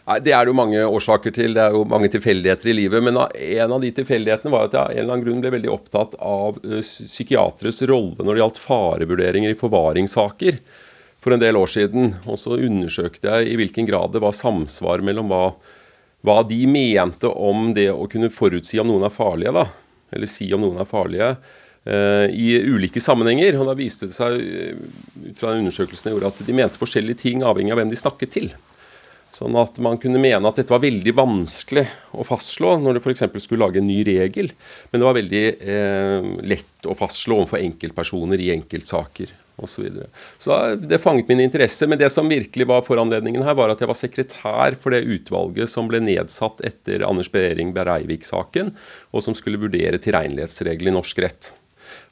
Nei, 0.04 0.18
Det 0.20 0.34
er 0.36 0.44
det 0.44 0.52
jo 0.52 0.58
mange 0.58 0.80
årsaker 0.84 1.32
til. 1.32 1.54
Det 1.56 1.62
er 1.64 1.76
jo 1.76 1.84
mange 1.88 2.10
tilfeldigheter 2.12 2.70
i 2.70 2.76
livet. 2.76 3.04
Men 3.04 3.16
en 3.16 3.72
av 3.72 3.80
de 3.80 3.92
tilfeldighetene 3.96 4.52
var 4.52 4.68
at 4.68 4.76
jeg 4.76 4.82
av 4.82 4.90
en 4.90 4.98
eller 5.00 5.14
annen 5.14 5.26
grunn 5.26 5.44
ble 5.44 5.54
veldig 5.56 5.72
opptatt 5.72 6.18
av 6.20 6.58
psykiateres 6.60 7.80
rolle 7.88 8.20
når 8.20 8.36
det 8.36 8.42
gjaldt 8.42 8.60
farevurderinger 8.64 9.54
i 9.54 9.60
forvaringssaker 9.60 10.60
for 11.24 11.32
en 11.32 11.40
del 11.40 11.56
år 11.56 11.72
siden. 11.72 12.12
Og 12.28 12.36
så 12.40 12.58
undersøkte 12.58 13.32
jeg 13.32 13.54
i 13.54 13.56
hvilken 13.60 13.88
grad 13.88 14.12
det 14.12 14.20
var 14.24 14.36
samsvar 14.36 15.00
mellom 15.04 15.32
hva, 15.32 15.46
hva 16.20 16.36
de 16.44 16.60
mente 16.68 17.30
om 17.32 17.70
det 17.76 17.88
å 17.94 18.04
kunne 18.12 18.32
forutsi 18.32 18.82
om 18.82 18.92
noen 18.92 19.08
er 19.08 19.14
farlige, 19.14 19.56
da. 19.56 19.64
Eller 20.12 20.28
si 20.30 20.50
om 20.52 20.60
noen 20.66 20.84
er 20.84 20.90
farlige. 20.90 21.32
I 21.84 22.46
ulike 22.64 23.00
sammenhenger. 23.00 23.56
Og 23.56 23.72
da 23.72 23.78
viste 23.80 24.04
det 24.08 24.16
seg 24.16 24.36
ut 24.36 25.40
fra 25.40 25.54
den 25.54 25.64
undersøkelsen 25.64 26.12
jeg 26.12 26.18
gjorde, 26.18 26.36
at 26.36 26.44
de 26.44 26.60
mente 26.60 26.80
forskjellige 26.80 27.22
ting 27.24 27.40
avhengig 27.44 27.72
av 27.72 27.80
hvem 27.80 27.92
de 27.92 28.04
snakket 28.04 28.36
til. 28.36 28.52
Sånn 29.34 29.56
at 29.58 29.80
man 29.82 29.98
kunne 29.98 30.20
mene 30.22 30.46
at 30.46 30.60
dette 30.60 30.70
var 30.70 30.84
veldig 30.84 31.14
vanskelig 31.18 31.82
å 32.14 32.26
fastslå 32.26 32.76
når 32.78 32.98
det 32.98 33.00
f.eks. 33.02 33.24
skulle 33.42 33.64
lage 33.64 33.80
en 33.80 33.88
ny 33.90 34.04
regel. 34.06 34.52
Men 34.90 35.00
det 35.00 35.08
var 35.08 35.16
veldig 35.16 35.46
eh, 35.58 36.28
lett 36.54 36.86
å 36.86 36.94
fastslå 36.94 37.40
overfor 37.40 37.64
enkeltpersoner 37.64 38.44
i 38.44 38.52
enkeltsaker 38.54 39.32
osv. 39.56 39.74
Så, 39.74 39.82
videre. 39.82 40.06
så 40.38 40.58
det 40.78 41.00
fanget 41.02 41.28
min 41.30 41.42
interesse. 41.42 41.86
Men 41.90 41.98
det 41.98 42.12
som 42.14 42.30
virkelig 42.30 42.68
var 42.70 42.86
foranledningen 42.86 43.42
her, 43.46 43.58
var 43.58 43.74
at 43.74 43.82
jeg 43.82 43.90
var 43.90 43.98
sekretær 43.98 44.78
for 44.78 44.94
det 44.94 45.02
utvalget 45.02 45.70
som 45.70 45.90
ble 45.90 46.02
nedsatt 46.02 46.62
etter 46.66 47.06
Anders 47.06 47.30
Behring 47.34 47.74
Bereivik-saken, 47.74 48.74
og 49.10 49.26
som 49.26 49.34
skulle 49.38 49.62
vurdere 49.62 49.98
tilregnelighetsregler 50.02 50.92
i 50.92 50.96
norsk 50.96 51.22
rett. 51.26 51.52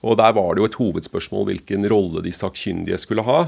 Og 0.02 0.18
Der 0.18 0.34
var 0.34 0.54
det 0.54 0.62
jo 0.62 0.70
et 0.70 0.78
hovedspørsmål 0.78 1.50
hvilken 1.50 1.86
rolle 1.90 2.22
de 2.26 2.34
sakkyndige 2.34 2.98
skulle 3.00 3.26
ha. 3.26 3.42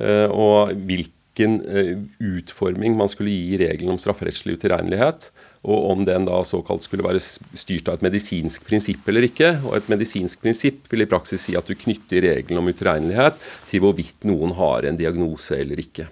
Eh, 0.00 0.28
og 0.32 0.72
hvilken 0.88 1.19
hvilken 1.30 1.60
eh, 1.66 1.98
utforming 2.18 2.96
man 2.96 3.08
skulle 3.08 3.30
gi 3.30 3.58
regelen 3.58 3.92
om 3.92 3.98
strafferettslig 3.98 4.58
utilregnelighet, 4.58 5.30
og 5.62 5.90
om 5.92 6.04
den 6.04 6.24
da 6.24 6.42
såkalt 6.44 6.82
skulle 6.82 7.04
være 7.04 7.20
styrt 7.20 7.88
av 7.88 7.98
et 7.98 8.02
medisinsk 8.08 8.64
prinsipp 8.64 9.06
eller 9.08 9.26
ikke. 9.28 9.58
Og 9.68 9.76
et 9.76 9.90
medisinsk 9.92 10.40
prinsipp 10.40 10.88
vil 10.90 11.04
i 11.04 11.08
praksis 11.08 11.44
si 11.44 11.56
at 11.56 11.66
du 11.68 11.76
knytter 11.76 12.24
regelen 12.24 12.58
om 12.62 12.68
utilregnelighet 12.70 13.40
til 13.68 13.84
hvorvidt 13.84 14.24
noen 14.24 14.54
har 14.56 14.88
en 14.88 14.96
diagnose 14.96 15.58
eller 15.60 15.80
ikke. 15.80 16.08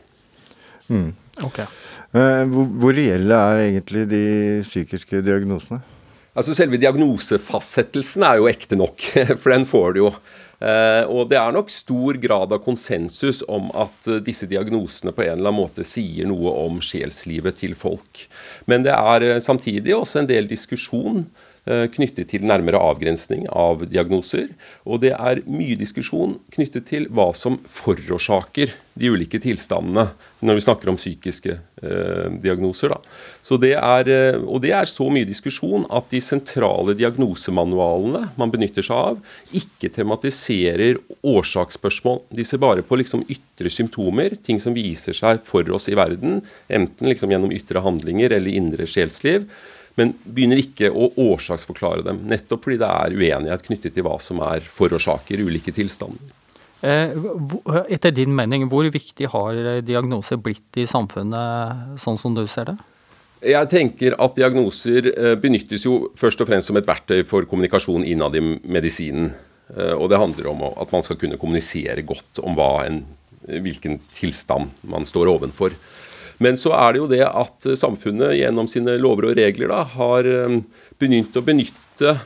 Mm. 0.88 1.14
Okay. 1.44 1.64
Eh, 2.12 2.44
hvor, 2.52 2.68
hvor 2.80 2.92
reelle 2.96 3.38
er 3.52 3.64
egentlig 3.70 4.04
de 4.10 4.24
psykiske 4.66 5.22
diagnosene? 5.24 5.80
Altså 6.38 6.54
Selve 6.54 6.78
diagnosefastsettelsen 6.78 8.22
er 8.28 8.38
jo 8.38 8.50
ekte 8.50 8.76
nok, 8.78 9.00
for 9.40 9.54
den 9.54 9.66
får 9.66 9.96
du 9.96 10.04
jo. 10.04 10.12
Uh, 10.58 11.04
og 11.06 11.28
det 11.30 11.36
er 11.38 11.52
nok 11.54 11.68
stor 11.70 12.16
grad 12.18 12.50
av 12.50 12.64
konsensus 12.64 13.44
om 13.46 13.68
at 13.78 14.08
uh, 14.10 14.16
disse 14.18 14.48
diagnosene 14.50 15.12
på 15.14 15.22
en 15.22 15.36
eller 15.36 15.52
annen 15.52 15.60
måte 15.60 15.84
sier 15.86 16.26
noe 16.26 16.50
om 16.64 16.80
sjelslivet 16.82 17.60
til 17.60 17.76
folk. 17.78 18.24
Men 18.66 18.82
det 18.86 18.96
er 18.96 19.26
uh, 19.28 19.42
samtidig 19.42 19.94
også 19.94 20.24
en 20.24 20.30
del 20.30 20.50
diskusjon 20.50 21.28
knyttet 21.94 22.30
til 22.32 22.46
nærmere 22.48 22.80
avgrensning 22.80 23.46
av 23.52 23.84
diagnoser. 23.90 24.48
Og 24.88 25.02
det 25.04 25.14
er 25.16 25.42
mye 25.50 25.78
diskusjon 25.78 26.38
knyttet 26.54 26.88
til 26.88 27.08
hva 27.12 27.30
som 27.36 27.60
forårsaker 27.68 28.72
de 28.98 29.10
ulike 29.14 29.38
tilstandene 29.42 30.08
når 30.42 30.58
vi 30.58 30.62
snakker 30.64 30.90
om 30.90 30.98
psykiske 30.98 31.54
diagnoser. 32.42 32.94
Da. 32.94 32.98
Så 33.46 33.58
det 33.62 33.74
er, 33.78 34.10
og 34.40 34.62
det 34.64 34.72
er 34.74 34.90
så 34.90 35.06
mye 35.12 35.28
diskusjon 35.28 35.86
at 35.94 36.10
de 36.10 36.20
sentrale 36.22 36.96
diagnosemanualene 36.98 38.24
man 38.38 38.52
benytter 38.54 38.86
seg 38.86 39.12
av, 39.12 39.22
ikke 39.54 39.90
tematiserer 39.94 40.98
årsaksspørsmål. 41.26 42.24
De 42.34 42.46
ser 42.46 42.62
bare 42.62 42.86
på 42.86 42.98
liksom 42.98 43.24
ytre 43.30 43.70
symptomer, 43.72 44.38
ting 44.42 44.62
som 44.62 44.76
viser 44.76 45.16
seg 45.16 45.42
for 45.46 45.66
oss 45.74 45.88
i 45.90 45.98
verden, 45.98 46.40
enten 46.66 47.10
liksom 47.10 47.34
gjennom 47.34 47.54
ytre 47.54 47.82
handlinger 47.84 48.34
eller 48.38 48.58
indre 48.58 48.86
sjelsliv, 48.90 49.46
men 49.98 50.14
begynner 50.22 50.60
ikke 50.62 50.90
å 50.94 51.10
årsaksforklare 51.18 52.04
dem. 52.06 52.22
Nettopp 52.30 52.66
fordi 52.66 52.80
det 52.80 52.88
er 52.88 53.16
uenighet 53.18 53.64
knyttet 53.66 53.96
til 53.96 54.06
hva 54.06 54.16
som 54.22 54.42
er 54.46 54.62
forårsaker 54.62 55.42
ulike 55.42 55.74
tilstander. 55.74 56.34
Eh, 56.86 57.10
etter 57.90 58.14
din 58.14 58.30
mening, 58.38 58.68
hvor 58.70 58.86
viktig 58.94 59.32
har 59.32 59.82
diagnoser 59.82 60.38
blitt 60.38 60.78
i 60.78 60.86
samfunnet, 60.86 61.98
sånn 61.98 62.20
som 62.20 62.36
du 62.38 62.44
ser 62.46 62.70
det? 62.70 62.78
Jeg 63.38 63.70
tenker 63.70 64.16
at 64.18 64.34
diagnoser 64.34 65.12
eh, 65.12 65.34
benyttes 65.38 65.84
jo 65.86 66.08
først 66.18 66.40
og 66.42 66.48
fremst 66.50 66.70
som 66.70 66.78
et 66.78 66.88
verktøy 66.88 67.22
for 67.26 67.46
kommunikasjon 67.46 68.06
innad 68.06 68.34
i 68.34 68.42
medisinen. 68.66 69.30
Eh, 69.74 69.94
og 69.94 70.08
det 70.10 70.18
handler 70.18 70.50
om 70.50 70.64
at 70.70 70.94
man 70.94 71.04
skal 71.06 71.18
kunne 71.20 71.38
kommunisere 71.38 72.02
godt 72.06 72.42
om 72.42 72.58
en, 72.58 73.04
hvilken 73.46 74.00
tilstand 74.14 74.74
man 74.90 75.06
står 75.06 75.30
ovenfor. 75.30 75.74
Men 76.42 76.58
så 76.60 76.72
er 76.78 76.94
det 76.94 77.02
jo 77.02 77.10
det 77.10 77.24
at 77.26 77.68
samfunnet 77.78 78.36
gjennom 78.38 78.68
sine 78.70 78.96
lover 79.00 79.30
og 79.30 79.38
regler 79.38 79.72
da, 79.72 79.84
har 79.98 80.28
eh, 80.28 80.58
begynt 80.98 81.38
å 81.38 81.44
benytte 81.44 82.18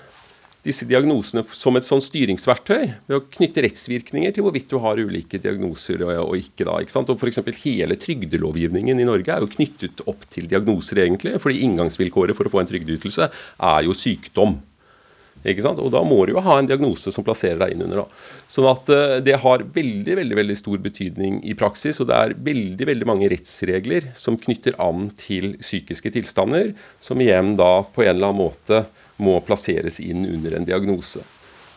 disse 0.62 0.86
diagnosene 0.86 1.42
som 1.58 1.74
et 1.74 1.86
sånn 1.86 2.02
styringsverktøy 2.02 2.82
ved 3.08 3.16
å 3.16 3.24
knytte 3.34 3.64
rettsvirkninger 3.64 4.34
til 4.34 4.46
hvorvidt 4.46 4.70
du 4.70 4.78
har 4.82 5.00
ulike 5.00 5.40
diagnoser 5.42 6.04
og, 6.06 6.12
og 6.22 6.36
ikke. 6.38 6.66
da, 6.68 6.76
ikke 6.82 6.94
sant? 6.94 7.10
Og 7.10 7.18
F.eks. 7.18 7.42
hele 7.64 7.98
trygdelovgivningen 7.98 9.02
i 9.02 9.08
Norge 9.08 9.34
er 9.34 9.42
jo 9.42 9.50
knyttet 9.50 10.04
opp 10.10 10.26
til 10.30 10.46
diagnoser, 10.50 11.02
egentlig. 11.02 11.34
fordi 11.42 11.64
inngangsvilkåret 11.66 12.38
for 12.38 12.46
å 12.46 12.54
få 12.54 12.62
en 12.62 12.70
trygdeytelse 12.70 13.28
er 13.72 13.88
jo 13.88 13.96
sykdom. 13.96 14.60
Ikke 15.42 15.64
sant? 15.64 15.80
Og 15.82 15.90
da 15.94 16.02
må 16.06 16.20
du 16.26 16.34
jo 16.36 16.44
ha 16.44 16.58
en 16.58 16.68
diagnose 16.68 17.12
som 17.14 17.26
plasserer 17.26 17.58
deg 17.62 17.74
inn 17.74 17.84
under. 17.86 18.04
Da. 18.04 18.26
Sånn 18.52 18.68
at 18.70 18.92
uh, 18.92 19.18
det 19.24 19.40
har 19.42 19.66
veldig 19.74 20.16
veldig, 20.20 20.38
veldig 20.38 20.58
stor 20.58 20.82
betydning 20.84 21.40
i 21.48 21.56
praksis. 21.58 22.00
Og 22.02 22.10
det 22.10 22.18
er 22.18 22.36
veldig 22.50 22.88
veldig 22.92 23.08
mange 23.10 23.30
rettsregler 23.32 24.12
som 24.18 24.38
knytter 24.40 24.78
an 24.82 25.08
til 25.18 25.56
psykiske 25.60 26.14
tilstander, 26.14 26.72
som 27.02 27.20
igjen 27.22 27.56
da 27.60 27.74
på 27.82 28.06
en 28.06 28.14
eller 28.14 28.30
annen 28.30 28.44
måte 28.44 28.84
må 29.22 29.38
plasseres 29.46 30.00
inn 30.02 30.26
under 30.26 30.58
en 30.58 30.66
diagnose. 30.68 31.22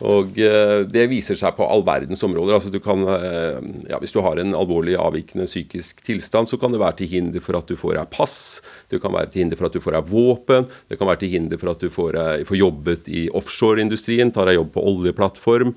Og 0.03 0.35
eh, 0.41 0.81
Det 0.91 1.05
viser 1.11 1.37
seg 1.39 1.55
på 1.55 1.67
all 1.67 1.85
verdens 1.87 2.23
områder. 2.25 2.57
altså 2.57 2.71
du 2.71 2.79
kan, 2.83 2.99
eh, 3.15 3.59
ja, 3.89 3.99
Hvis 3.99 4.11
du 4.11 4.19
har 4.21 4.39
en 4.39 4.55
alvorlig 4.55 4.97
avvikende 4.99 5.47
psykisk 5.47 6.03
tilstand, 6.03 6.49
så 6.49 6.59
kan 6.59 6.71
det 6.71 6.81
være 6.81 6.97
til 6.99 7.07
hinder 7.07 7.39
for 7.39 7.57
at 7.57 7.67
du 7.67 7.75
får 7.75 7.95
deg 7.95 8.09
pass, 8.11 8.61
det 8.89 9.01
kan 9.01 9.13
være 9.13 9.31
til 9.31 9.43
hinder 9.43 9.57
for 9.57 9.67
at 9.67 9.73
du 9.73 9.79
får 9.79 9.95
deg 9.95 10.11
våpen, 10.11 10.67
det 10.89 10.99
kan 10.99 11.07
være 11.07 11.23
til 11.23 11.29
hinder 11.29 11.57
for 11.57 11.71
at 11.71 11.79
du 11.79 11.89
får, 11.89 12.19
får 12.45 12.59
jobbet 12.59 13.07
i 13.07 13.29
offshoreindustrien, 13.29 14.31
tar 14.31 14.45
deg 14.45 14.59
jobb 14.59 14.73
på 14.75 14.83
oljeplattform. 14.83 15.75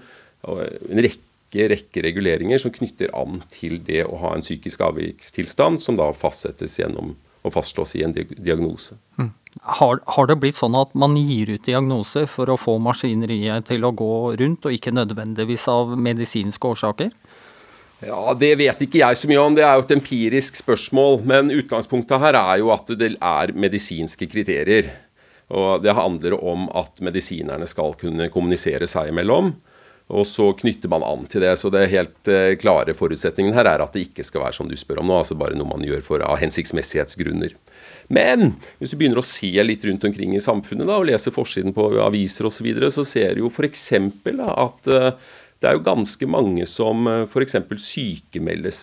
En 0.49 1.03
rekke, 1.05 1.69
rekke 1.75 2.03
reguleringer 2.03 2.59
som 2.59 2.75
knytter 2.75 3.15
an 3.15 3.43
til 3.53 3.79
det 3.85 4.05
å 4.07 4.19
ha 4.23 4.35
en 4.35 4.45
psykisk 4.45 4.83
avvikstilstand, 4.83 5.83
som 5.83 5.99
da 5.99 6.11
fastsettes 6.13 6.79
gjennom 6.81 7.15
å 7.47 7.53
fastslås 7.55 7.95
i 7.97 8.05
en 8.07 8.15
diagnose. 8.15 8.99
Mm. 9.19 9.31
Har, 9.69 10.01
har, 10.15 10.29
det 10.31 10.39
blitt 10.41 10.57
sånn 10.57 10.77
at 10.79 10.95
man 10.97 11.17
gir 11.21 11.51
ut 11.53 11.67
diagnoser 11.67 12.25
for 12.31 12.49
å 12.49 12.57
få 12.57 12.79
maskineriet 12.81 13.67
til 13.69 13.85
å 13.85 13.93
gå 13.93 14.15
rundt, 14.41 14.65
og 14.65 14.73
ikke 14.73 14.95
nødvendigvis 14.97 15.67
av 15.69 15.93
medisinske 15.99 16.71
årsaker? 16.73 17.13
Ja, 18.07 18.35
Det 18.39 18.53
vet 18.61 18.83
ikke 18.87 19.03
jeg 19.03 19.19
så 19.19 19.29
mye 19.29 19.43
om, 19.43 19.57
det 19.59 19.65
er 19.67 19.75
jo 19.77 19.85
et 19.85 19.97
empirisk 19.97 20.61
spørsmål. 20.61 21.21
Men 21.27 21.51
utgangspunktet 21.51 22.23
her 22.23 22.39
er 22.39 22.61
jo 22.63 22.71
at 22.73 22.93
det 22.97 23.17
er 23.17 23.53
medisinske 23.53 24.29
kriterier. 24.31 24.93
Og 25.49 25.83
det 25.83 25.97
handler 25.97 26.37
om 26.39 26.69
at 26.77 27.01
medisinerne 27.03 27.67
skal 27.67 27.97
kunne 27.99 28.29
kommunisere 28.31 28.87
seg 28.87 29.11
imellom. 29.11 29.55
Og 30.09 30.25
så 30.29 30.53
knytter 30.57 30.89
man 30.93 31.05
an 31.05 31.27
til 31.29 31.43
det. 31.45 31.55
Så 31.61 31.73
det 31.73 31.89
helt 31.93 32.31
uh, 32.31 32.55
klare 32.61 32.95
forutsetningen 32.97 33.57
her 33.57 33.69
er 33.69 33.85
at 33.85 33.97
det 33.97 34.07
ikke 34.09 34.25
skal 34.25 34.47
være 34.47 34.57
som 34.61 34.71
du 34.71 34.77
spør 34.79 35.03
om 35.03 35.11
nå, 35.11 35.19
altså 35.21 35.37
bare 35.41 35.59
noe 35.59 35.69
man 35.69 35.85
gjør 35.85 36.05
for 36.07 36.25
av 36.25 36.39
hensiktsmessighetsgrunner. 36.41 37.57
Men 38.09 38.55
hvis 38.79 38.93
du 38.93 38.99
begynner 38.99 39.21
å 39.21 39.27
se 39.27 39.51
litt 39.65 39.85
rundt 39.85 40.07
omkring 40.09 40.35
i 40.37 40.43
samfunnet 40.43 40.89
da, 40.89 40.97
og 40.97 41.09
lese 41.11 41.33
forsiden 41.33 41.75
på 41.77 41.91
aviser 42.01 42.49
osv., 42.49 42.59
så, 42.59 42.67
videre, 42.67 42.91
så 42.93 43.05
ser 43.07 43.37
du 43.37 43.45
jo 43.45 43.53
f.eks. 43.53 43.85
at 43.93 44.91
uh, 44.93 45.11
det 45.59 45.69
er 45.69 45.77
jo 45.77 45.85
ganske 45.85 46.29
mange 46.31 46.65
som 46.71 47.09
eh, 47.11 47.25
f.eks. 47.27 47.57
sykemeldes 47.83 48.79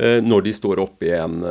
uh, 0.00 0.18
når 0.24 0.48
de 0.48 0.54
står 0.56 0.82
oppe 0.82 1.10
i 1.10 1.14
en 1.14 1.44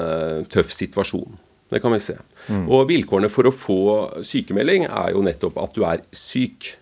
tøff 0.52 0.74
situasjon. 0.76 1.38
Det 1.72 1.82
kan 1.84 1.94
vi 1.94 2.02
se. 2.02 2.16
Mm. 2.48 2.66
Og 2.72 2.88
vilkårene 2.90 3.30
for 3.32 3.48
å 3.48 3.56
få 3.56 3.80
sykemelding 4.26 4.88
er 4.88 5.14
jo 5.14 5.24
nettopp 5.24 5.60
at 5.64 5.76
du 5.76 5.84
er 5.88 6.04
syk. 6.16 6.74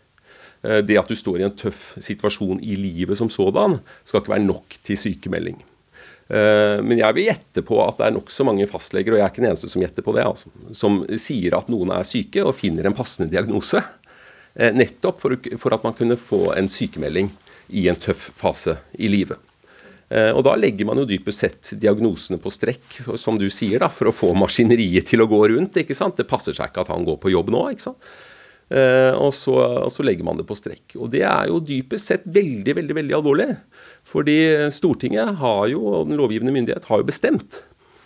Det 0.61 0.97
at 0.97 1.09
du 1.09 1.17
står 1.17 1.41
i 1.41 1.45
en 1.45 1.53
tøff 1.53 1.91
situasjon 2.01 2.61
i 2.65 2.77
livet 2.77 3.17
som 3.17 3.29
sådan, 3.29 3.79
skal 4.05 4.23
ikke 4.23 4.33
være 4.33 4.45
nok 4.47 4.77
til 4.85 4.97
sykemelding. 4.97 5.59
Eh, 6.25 6.81
men 6.81 6.97
jeg 6.97 7.17
vil 7.17 7.27
gjette 7.29 7.61
på 7.65 7.77
at 7.83 7.99
det 7.99 8.07
er 8.07 8.15
nokså 8.15 8.45
mange 8.47 8.65
fastleger, 8.69 9.13
og 9.13 9.19
jeg 9.19 9.25
er 9.27 9.33
ikke 9.33 9.43
den 9.43 9.51
eneste 9.51 9.69
som 9.69 9.83
gjetter 9.83 10.05
på 10.05 10.15
det, 10.17 10.25
altså, 10.25 10.51
som 10.73 11.03
sier 11.21 11.57
at 11.57 11.69
noen 11.69 11.93
er 11.93 12.07
syke 12.07 12.45
og 12.45 12.55
finner 12.57 12.89
en 12.89 12.97
passende 12.97 13.29
diagnose. 13.31 13.81
Eh, 14.55 14.73
nettopp 14.73 15.21
for, 15.21 15.75
at 15.75 15.85
man 15.85 15.97
kunne 15.97 16.17
få 16.19 16.47
en 16.55 16.69
sykemelding 16.71 17.29
i 17.75 17.87
en 17.91 17.99
tøff 17.99 18.31
fase 18.37 18.79
i 18.97 19.09
livet. 19.11 19.41
Eh, 20.09 20.31
og 20.31 20.43
da 20.45 20.55
legger 20.57 20.87
man 20.89 21.01
jo 21.01 21.07
dypest 21.09 21.43
sett 21.43 21.73
diagnosene 21.81 22.39
på 22.41 22.53
strekk, 22.53 23.01
som 23.21 23.37
du 23.41 23.47
sier, 23.53 23.81
da, 23.81 23.89
for 23.93 24.09
å 24.09 24.15
få 24.15 24.31
maskineriet 24.37 25.09
til 25.11 25.21
å 25.21 25.29
gå 25.29 25.41
rundt. 25.53 25.77
ikke 25.81 25.97
sant? 25.97 26.17
Det 26.17 26.29
passer 26.29 26.57
seg 26.57 26.71
ikke 26.71 26.85
at 26.85 26.93
han 26.93 27.05
går 27.05 27.21
på 27.21 27.33
jobb 27.33 27.53
nå. 27.53 27.67
ikke 27.73 27.89
sant? 27.91 28.09
Eh, 28.69 29.13
og, 29.13 29.29
så, 29.37 29.53
og, 29.83 29.91
så, 29.93 30.05
legger 30.05 30.25
man 30.25 30.39
det 30.39 30.47
på 30.49 30.57
strekk. 30.57 30.95
Og 30.97 31.11
det 31.13 31.21
er 31.27 31.51
jo 31.51 31.61
dypest 31.61 32.09
sett 32.11 32.25
veldig, 32.25 32.77
veldig 32.79 32.97
veldig 32.97 33.17
alvorlig. 33.17 33.51
Fordi 34.09 34.39
Stortinget 34.73 35.37
har 35.41 35.67
jo, 35.71 35.83
og 35.91 36.09
den 36.09 36.17
lovgivende 36.19 36.53
myndighet 36.55 36.87
har 36.89 37.01
jo 37.01 37.09
bestemt 37.09 37.61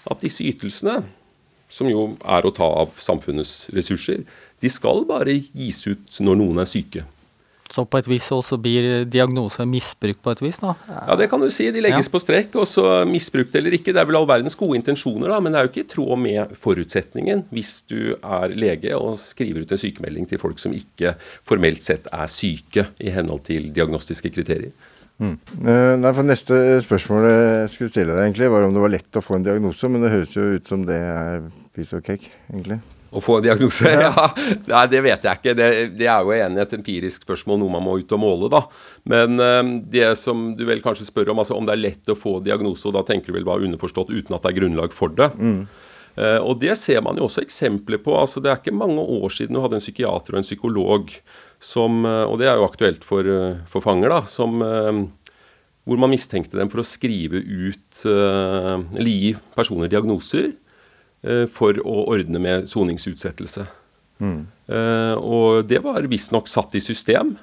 at 0.10 0.24
disse 0.24 0.44
ytelsene, 0.48 1.02
som 1.70 1.90
jo 1.92 2.16
er 2.26 2.46
å 2.48 2.54
ta 2.56 2.66
av 2.82 2.96
samfunnets 2.98 3.70
ressurser, 3.76 4.24
de 4.60 4.72
skal 4.74 5.06
bare 5.08 5.38
gis 5.38 5.84
ut 5.88 6.20
når 6.26 6.40
noen 6.40 6.64
er 6.64 6.70
syke. 6.70 7.06
Så 7.70 7.84
på 7.86 8.00
et 8.00 8.08
vis 8.10 8.26
også 8.34 8.58
blir 8.62 9.04
diagnose 9.06 9.62
misbrukt 9.70 10.24
på 10.26 10.34
et 10.34 10.42
vis, 10.42 10.58
da? 10.64 10.74
Ja, 10.90 11.18
det 11.20 11.28
kan 11.30 11.42
du 11.42 11.52
si. 11.54 11.68
De 11.74 11.84
legges 11.86 12.10
ja. 12.10 12.14
på 12.16 12.22
strekk, 12.24 12.58
og 12.58 12.66
så 12.66 13.04
misbrukt 13.06 13.54
eller 13.60 13.76
ikke. 13.78 13.94
Det 13.94 14.02
er 14.02 14.10
vel 14.10 14.18
all 14.18 14.30
verdens 14.30 14.58
gode 14.58 14.80
intensjoner, 14.80 15.30
da, 15.30 15.38
men 15.44 15.54
det 15.54 15.60
er 15.60 15.68
jo 15.68 15.74
ikke 15.74 15.86
i 15.86 15.92
tråd 15.94 16.24
med 16.24 16.56
forutsetningen 16.58 17.46
hvis 17.54 17.74
du 17.90 18.00
er 18.18 18.56
lege 18.58 18.98
og 18.98 19.20
skriver 19.22 19.66
ut 19.66 19.76
en 19.76 19.84
sykemelding 19.86 20.26
til 20.30 20.42
folk 20.42 20.62
som 20.62 20.74
ikke 20.74 21.14
formelt 21.48 21.86
sett 21.86 22.10
er 22.10 22.32
syke 22.32 22.90
i 22.98 23.14
henhold 23.14 23.46
til 23.52 23.70
diagnostiske 23.76 24.34
kriterier. 24.34 24.74
Mm. 25.20 25.36
Eh, 25.36 25.96
nei, 26.00 26.14
for 26.16 26.26
Neste 26.26 26.58
spørsmål 26.86 27.26
jeg 27.28 27.74
skulle 27.74 27.92
stille 27.92 28.16
deg, 28.16 28.24
egentlig, 28.24 28.50
var 28.50 28.66
om 28.66 28.74
det 28.74 28.86
var 28.86 28.98
lett 28.98 29.20
å 29.20 29.24
få 29.24 29.38
en 29.38 29.46
diagnose, 29.46 29.92
men 29.92 30.06
det 30.06 30.14
høres 30.16 30.38
jo 30.38 30.54
ut 30.56 30.70
som 30.70 30.86
det 30.88 30.98
er 30.98 31.52
piece 31.76 31.94
of 31.94 32.06
cake, 32.08 32.32
egentlig. 32.50 32.80
Å 33.10 33.22
få 33.24 33.40
en 33.40 33.46
diagnose? 33.46 33.90
Ja, 34.06 34.30
Nei, 34.70 34.86
det 34.92 35.02
vet 35.06 35.26
jeg 35.26 35.42
ikke. 35.42 35.56
Det, 35.58 35.68
det, 35.98 36.08
er 36.08 36.24
jo 36.24 36.34
igjen 36.36 36.62
et 36.62 36.76
empirisk 36.78 37.26
spørsmål, 37.26 37.62
noe 37.64 37.74
man 37.74 37.86
må 37.86 37.98
ut 38.00 38.16
og 38.16 38.22
måle, 38.22 38.50
da. 38.54 38.64
Men 39.10 39.42
øh, 39.42 39.76
det 39.90 40.12
som 40.22 40.52
du 40.58 40.66
vel 40.70 40.84
kanskje 40.84 41.10
spør 41.10 41.34
om, 41.34 41.42
altså 41.42 41.58
om 41.58 41.68
det 41.68 41.76
er 41.76 41.84
lett 41.88 42.12
å 42.14 42.18
få 42.18 42.38
diagnose, 42.46 42.86
og 42.90 42.98
da 42.98 43.06
tenker 43.08 43.32
du 43.32 43.40
vel 43.40 43.48
bare 43.48 43.66
underforstått 43.66 44.14
uten 44.14 44.38
at 44.38 44.46
det 44.46 44.54
er 44.54 44.60
grunnlag 44.62 44.96
for 44.96 45.14
det. 45.16 45.32
Mm. 45.40 45.64
Uh, 46.20 46.40
og 46.42 46.58
det 46.60 46.74
ser 46.76 47.00
man 47.06 47.18
jo 47.18 47.28
også 47.30 47.46
eksempler 47.46 48.02
på. 48.04 48.12
altså 48.18 48.42
Det 48.44 48.50
er 48.52 48.60
ikke 48.60 48.76
mange 48.76 49.00
år 49.00 49.32
siden 49.32 49.56
du 49.56 49.62
hadde 49.64 49.78
en 49.78 49.84
psykiater 49.84 50.36
og 50.36 50.42
en 50.42 50.48
psykolog 50.48 51.14
som, 51.64 52.02
uh, 52.04 52.26
og 52.28 52.40
det 52.42 52.50
er 52.50 52.60
jo 52.60 52.68
aktuelt 52.68 53.06
for, 53.08 53.24
uh, 53.24 53.62
for 53.72 53.86
fanger, 53.86 54.12
da, 54.12 54.24
som 54.28 54.60
hvor 55.90 55.98
man 55.98 56.12
mistenkte 56.12 56.60
dem 56.60 56.70
for 56.70 56.84
å 56.84 56.86
skrive 56.86 57.40
ut 57.40 58.02
eller 58.06 59.08
gi 59.10 59.32
personer 59.56 59.90
diagnoser 59.90 60.52
Eh, 60.52 60.69
for 61.52 61.76
å 61.84 61.96
ordne 62.14 62.40
med 62.40 62.70
soningsutsettelse. 62.72 63.66
Mm. 64.20 64.48
Uh, 64.72 65.16
og 65.16 65.68
det 65.70 65.82
var 65.84 66.08
visstnok 66.12 66.50
satt 66.52 66.76
i 66.78 66.84
system, 66.84 67.38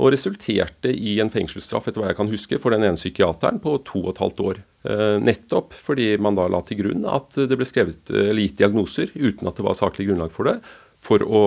og 0.00 0.10
resulterte 0.14 0.90
i 0.90 1.18
en 1.22 1.30
fengselsstraff 1.30 1.86
etter 1.86 2.02
hva 2.02 2.10
jeg 2.10 2.18
kan 2.18 2.30
huske, 2.32 2.58
for 2.58 2.74
den 2.74 2.84
ene 2.88 2.98
psykiateren 2.98 3.60
på 3.62 3.76
to 3.86 4.00
og 4.06 4.14
et 4.14 4.22
halvt 4.24 4.44
år. 4.44 4.62
Uh, 4.88 5.18
nettopp 5.22 5.76
fordi 5.76 6.14
man 6.20 6.38
da 6.38 6.48
la 6.50 6.62
til 6.66 6.80
grunn 6.80 7.04
at 7.08 7.36
det 7.36 7.58
ble 7.58 7.68
skrevet 7.68 8.10
eller 8.10 8.42
gitt 8.44 8.62
diagnoser 8.62 9.12
uten 9.14 9.48
at 9.48 9.60
det 9.60 9.66
var 9.68 9.78
saklig 9.78 10.08
grunnlag 10.10 10.32
for 10.34 10.50
det, 10.50 10.58
for 11.02 11.18
å 11.26 11.40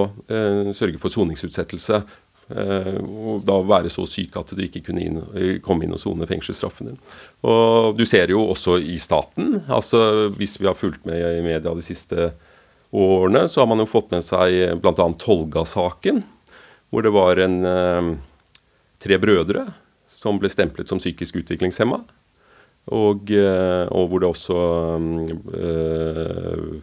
sørge 0.76 1.00
for 1.00 1.08
soningsutsettelse 1.14 2.02
Eh, 2.02 2.25
og 2.54 3.42
da 3.42 3.56
være 3.66 3.90
så 3.90 4.04
syk 4.06 4.36
at 4.38 4.52
du 4.54 4.62
ikke 4.62 4.84
kunne 4.86 5.02
inn, 5.02 5.18
eh, 5.34 5.58
komme 5.66 5.86
inn 5.86 5.96
og 5.96 6.02
sone 6.02 6.28
fengselsstraffen 6.30 6.92
din. 6.92 7.00
Og 7.42 7.98
Du 7.98 8.06
ser 8.06 8.30
jo 8.30 8.46
også 8.52 8.78
i 8.78 8.98
staten. 8.98 9.64
altså 9.68 10.30
Hvis 10.30 10.60
vi 10.60 10.68
har 10.68 10.76
fulgt 10.76 11.06
med 11.06 11.18
i 11.18 11.42
media 11.42 11.74
de 11.74 11.82
siste 11.82 12.34
årene, 12.94 13.48
så 13.50 13.62
har 13.62 13.68
man 13.68 13.80
jo 13.80 13.90
fått 13.90 14.12
med 14.12 14.22
seg 14.24 14.80
bl.a. 14.80 14.94
Tolga-saken, 14.94 16.24
hvor 16.92 17.02
det 17.02 17.12
var 17.12 17.38
en 17.40 17.66
eh, 17.66 18.18
tre 19.00 19.18
brødre 19.18 19.74
som 20.08 20.38
ble 20.38 20.50
stemplet 20.50 20.88
som 20.88 21.00
psykisk 21.00 21.36
utviklingshemma. 21.42 22.04
Og, 22.94 23.32
og 23.90 24.10
hvor 24.10 24.20
det 24.22 24.30
også 24.30 24.56
øh, 25.58 26.78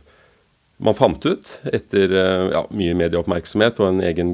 man 0.82 0.96
fant 0.98 1.26
ut, 1.26 1.56
etter 1.70 2.12
eh, 2.16 2.46
ja, 2.54 2.62
mye 2.74 2.94
medieoppmerksomhet 2.98 3.80
og 3.82 3.88
en 3.88 4.04
egen 4.04 4.32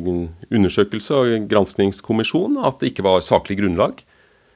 undersøkelse 0.48 1.16
og 1.16 1.48
granskningskommisjon, 1.50 2.58
at 2.64 2.80
det 2.80 2.92
ikke 2.92 3.06
var 3.06 3.24
saklig 3.24 3.58
grunnlag 3.60 4.00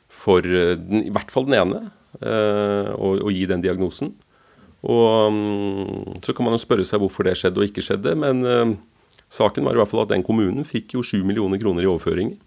for 0.09 0.47
eh, 0.47 0.77
den, 0.81 1.07
i 1.09 1.13
hvert 1.13 1.33
fall 1.33 1.49
den 1.49 1.59
ene 1.61 1.83
eh, 2.21 2.93
å, 2.97 3.17
å, 3.21 3.33
gi 3.33 3.45
den 3.51 3.65
diagnosen. 3.65 4.15
Og 4.83 5.03
um, 5.31 6.15
Så 6.25 6.35
kan 6.35 6.49
man 6.49 6.57
jo 6.57 6.63
spørre 6.63 6.87
seg 6.87 7.03
hvorfor 7.03 7.29
det 7.29 7.37
skjedde 7.39 7.61
og 7.61 7.69
ikke 7.69 7.85
skjedde, 7.87 8.17
men 8.19 8.41
saken 9.31 9.63
var 9.63 9.77
i 9.77 9.79
hvert 9.79 9.93
fall 9.93 10.03
at 10.03 10.11
den 10.11 10.25
kommunen 10.27 10.67
fikk 10.67 10.97
jo 10.97 11.05
7 11.07 11.21
millioner 11.29 11.61
kroner 11.62 11.85
i 11.85 11.90
overføringer. 11.93 12.40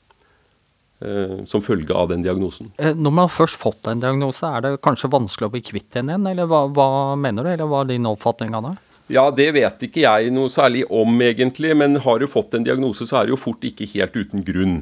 Uh, 1.04 1.44
som 1.44 1.60
følge 1.60 1.92
av 1.92 2.08
den 2.08 2.22
diagnosen. 2.24 2.70
Når 2.80 3.12
man 3.12 3.26
har 3.26 3.32
først 3.36 3.60
fått 3.60 3.88
en 3.92 4.00
diagnose, 4.00 4.48
er 4.48 4.64
det 4.64 4.70
kanskje 4.84 5.10
vanskelig 5.12 5.50
å 5.50 5.52
bli 5.52 5.62
kvitt 5.68 5.90
den 5.92 6.08
igjen? 6.08 6.28
Eller 6.32 6.48
hva, 6.48 6.62
hva 6.72 6.88
mener 7.20 7.44
du, 7.44 7.50
eller 7.52 7.68
hva 7.68 7.82
er 7.84 7.90
din 7.90 8.08
oppfatning 8.08 8.56
av 8.56 8.70
det? 8.70 8.72
Ja, 9.12 9.28
det 9.30 9.52
vet 9.54 9.84
ikke 9.86 10.02
jeg 10.02 10.32
noe 10.34 10.50
særlig 10.50 10.86
om, 10.90 11.20
egentlig. 11.22 11.76
Men 11.78 12.00
har 12.02 12.22
du 12.22 12.30
fått 12.30 12.58
en 12.58 12.66
diagnose, 12.66 13.06
så 13.06 13.20
er 13.20 13.28
det 13.28 13.36
jo 13.36 13.42
fort 13.42 13.66
ikke 13.68 13.90
helt 13.94 14.18
uten 14.18 14.46
grunn. 14.46 14.80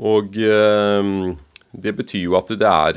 Og 0.00 0.34
eh, 0.40 1.14
det 1.70 1.92
betyr 1.94 2.24
jo 2.24 2.34
at 2.34 2.50
det 2.58 2.66
er 2.66 2.96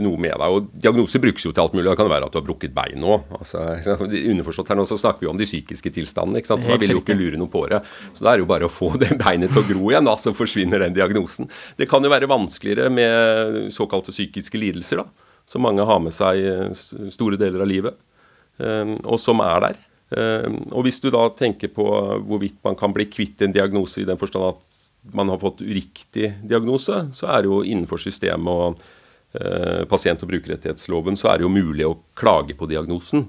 noe 0.00 0.16
med 0.16 0.32
deg. 0.32 0.46
Og 0.48 0.70
diagnoser 0.72 1.20
brukes 1.20 1.44
jo 1.44 1.52
til 1.52 1.64
alt 1.66 1.74
mulig. 1.76 1.90
Det 1.90 1.98
kan 2.00 2.08
være 2.08 2.30
at 2.30 2.32
du 2.32 2.38
har 2.40 2.46
brukket 2.46 2.72
bein 2.76 2.96
nå. 3.02 3.18
Altså, 3.36 3.66
underforstått 4.00 4.72
her 4.72 4.80
nå 4.80 4.86
så 4.88 4.96
snakker 5.02 5.26
vi 5.26 5.30
om 5.34 5.36
de 5.36 5.48
psykiske 5.48 5.92
tilstandene. 5.98 6.40
ikke 6.40 6.54
sant? 6.54 6.64
Da 6.64 6.80
vil 6.80 6.96
jo 6.96 7.02
ikke 7.02 7.18
lure 7.18 7.40
noe 7.40 7.52
på 7.52 7.66
det. 7.68 7.82
Så 8.16 8.24
da 8.24 8.32
er 8.32 8.40
det 8.40 8.46
jo 8.46 8.50
bare 8.54 8.70
å 8.70 8.72
få 8.72 8.94
det 9.02 9.12
beinet 9.20 9.52
til 9.52 9.60
å 9.60 9.68
gro 9.68 9.92
igjen, 9.92 10.08
da, 10.08 10.16
så 10.16 10.32
forsvinner 10.36 10.86
den 10.86 10.96
diagnosen. 10.96 11.50
Det 11.76 11.90
kan 11.90 12.04
jo 12.04 12.14
være 12.14 12.30
vanskeligere 12.32 12.88
med 12.88 13.74
såkalte 13.76 14.16
psykiske 14.16 14.64
lidelser, 14.64 15.04
da. 15.04 15.32
Som 15.46 15.62
mange 15.62 15.84
har 15.86 16.00
med 16.02 16.10
seg 16.10 16.72
store 17.14 17.36
deler 17.38 17.62
av 17.62 17.68
livet. 17.70 18.00
Ehm, 18.62 18.96
og 19.04 19.20
som 19.20 19.42
er 19.44 19.62
der. 19.66 19.80
Ehm, 20.16 20.60
og 20.72 20.86
hvis 20.86 21.00
du 21.02 21.10
da 21.12 21.26
tenker 21.36 21.72
på 21.74 21.86
hvorvidt 22.26 22.58
man 22.64 22.78
kan 22.78 22.94
bli 22.96 23.08
kvitt 23.10 23.42
en 23.44 23.54
diagnose 23.54 24.02
i 24.02 24.08
den 24.08 24.20
forstand 24.20 24.54
at 24.54 24.76
man 25.14 25.30
har 25.30 25.38
fått 25.42 25.62
uriktig 25.62 26.32
diagnose, 26.42 27.06
så 27.14 27.30
er 27.30 27.44
det 27.44 27.50
jo 27.50 27.62
innenfor 27.62 28.00
systemet 28.02 28.50
og 28.50 28.80
eh, 29.38 29.84
pasient- 29.86 30.24
og 30.24 30.32
brukerrettighetsloven 30.32 31.18
så 31.18 31.30
er 31.30 31.38
det 31.38 31.46
jo 31.46 31.52
mulig 31.52 31.86
å 31.86 31.98
klage 32.18 32.56
på 32.58 32.66
diagnosen 32.70 33.28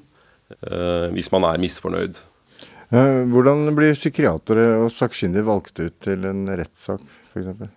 eh, 0.62 1.13
hvis 1.13 1.30
man 1.36 1.46
er 1.52 1.62
misfornøyd. 1.62 2.22
Eh, 2.88 3.24
hvordan 3.30 3.68
blir 3.78 3.98
psykiatere 3.98 4.70
og 4.82 4.94
sakkyndige 4.96 5.46
valgt 5.46 5.84
ut 5.84 6.00
til 6.02 6.26
en 6.30 6.48
rettssak, 6.50 7.04
f.eks.? 7.34 7.68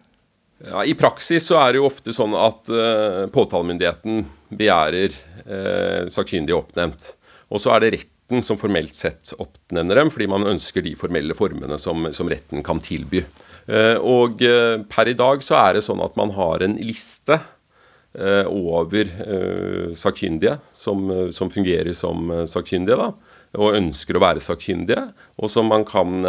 Ja, 0.61 0.83
I 0.85 0.93
praksis 0.95 1.47
så 1.49 1.57
er 1.57 1.73
det 1.73 1.81
jo 1.81 1.89
ofte 1.89 2.13
sånn 2.13 2.35
at 2.37 2.69
uh, 2.69 3.25
påtalemyndigheten 3.33 4.27
begjærer 4.53 5.15
uh, 5.47 6.11
sakkyndige 6.13 6.59
oppnevnt. 6.59 7.15
Og 7.51 7.63
så 7.63 7.75
er 7.75 7.83
det 7.83 7.95
retten 7.97 8.45
som 8.47 8.59
formelt 8.61 8.95
sett 8.95 9.35
oppnevner 9.43 9.99
dem, 9.99 10.11
fordi 10.15 10.29
man 10.31 10.47
ønsker 10.47 10.85
de 10.87 10.95
formelle 10.99 11.35
formene 11.35 11.79
som, 11.83 12.07
som 12.15 12.31
retten 12.31 12.63
kan 12.67 12.83
tilby. 12.83 13.25
Eh, 13.67 13.97
og 13.99 14.43
eh, 14.47 14.83
per 14.91 15.11
i 15.11 15.17
dag 15.19 15.43
så 15.45 15.59
er 15.61 15.79
det 15.79 15.87
sånn 15.87 16.03
at 16.03 16.17
man 16.19 16.33
har 16.37 16.63
en 16.65 16.77
liste 16.79 17.37
eh, 18.15 18.47
over 18.47 19.11
sakkyndige 19.99 20.59
som, 20.75 21.11
som, 21.35 21.51
fungerer 21.53 21.93
som 21.97 22.31
sakkyndige. 22.49 22.99
da, 22.99 23.11
og 23.59 23.75
ønsker 23.75 24.15
å 24.15 24.23
være 24.23 24.43
sakkyndige, 24.43 25.09
og 25.43 25.51
som 25.51 25.67
man 25.67 25.83
kan 25.83 26.23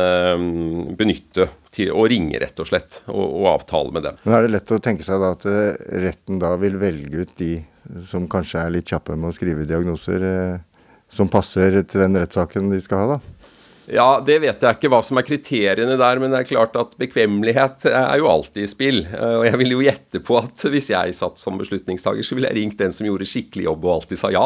benytte 0.98 1.52
til 1.70 1.92
å 1.94 2.08
ringe, 2.10 2.40
rett 2.42 2.58
og 2.58 2.66
slett, 2.66 3.04
og, 3.06 3.22
og, 3.22 3.46
avtale 3.52 3.94
med 3.94 4.08
dem. 4.08 4.18
Men 4.24 4.38
Er 4.40 4.48
det 4.48 4.56
lett 4.56 4.74
å 4.74 4.80
tenke 4.82 5.06
seg 5.06 5.22
da 5.22 5.36
at 5.36 5.46
retten 6.02 6.42
da 6.42 6.56
vil 6.58 6.80
velge 6.82 7.22
ut 7.22 7.36
de 7.38 7.52
som 8.10 8.26
kanskje 8.30 8.64
er 8.64 8.74
litt 8.74 8.90
kjappe 8.90 9.14
med 9.14 9.30
å 9.30 9.38
skrive 9.38 9.70
diagnoser? 9.70 10.26
Som 11.12 11.30
passer 11.32 11.82
til 11.84 12.04
den 12.06 12.18
rettssaken 12.20 12.72
de 12.72 12.82
skal 12.84 13.04
ha, 13.04 13.18
da? 13.18 13.42
Ja, 13.92 14.22
det 14.24 14.38
vet 14.40 14.62
jeg 14.64 14.78
ikke 14.78 14.90
hva 14.94 15.02
som 15.04 15.18
er 15.20 15.26
kriteriene 15.28 15.98
der, 16.00 16.20
men 16.22 16.32
det 16.32 16.40
er 16.40 16.48
klart 16.48 16.78
at 16.80 16.94
bekvemmelighet 17.02 17.84
er 17.90 18.22
jo 18.22 18.30
alltid 18.32 18.64
i 18.64 18.70
spill. 18.70 19.02
Eh, 19.04 19.36
og 19.42 19.46
jeg 19.50 19.60
vil 19.60 19.74
jo 19.74 19.82
gjette 19.84 20.22
på 20.24 20.38
at 20.40 20.64
hvis 20.72 20.92
jeg 20.94 21.16
satt 21.18 21.42
som 21.42 21.60
beslutningstaker, 21.60 22.24
så 22.24 22.38
ville 22.38 22.52
jeg 22.52 22.60
ringt 22.62 22.80
den 22.80 22.96
som 22.96 23.10
gjorde 23.10 23.28
skikkelig 23.28 23.68
jobb 23.68 23.88
og 23.88 23.96
alltid 23.98 24.22
sa 24.22 24.32
ja. 24.32 24.46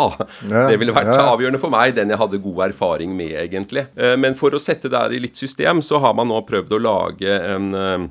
ja 0.49 0.65
det 0.71 0.79
ville 0.81 0.95
vært 0.95 1.13
ja. 1.13 1.27
avgjørende 1.35 1.61
for 1.61 1.73
meg, 1.73 1.93
den 1.97 2.13
jeg 2.13 2.21
hadde 2.23 2.41
god 2.47 2.63
erfaring 2.71 3.13
med, 3.17 3.35
egentlig. 3.43 3.85
Eh, 3.99 4.15
men 4.21 4.37
for 4.39 4.55
å 4.55 4.61
sette 4.61 4.89
det 4.89 5.03
her 5.03 5.13
i 5.13 5.21
litt 5.27 5.37
system, 5.37 5.83
så 5.85 6.01
har 6.01 6.15
man 6.17 6.31
nå 6.31 6.41
prøvd 6.47 6.77
å 6.77 6.81
lage 6.81 7.41
en, 7.53 7.69
eh, 7.75 8.07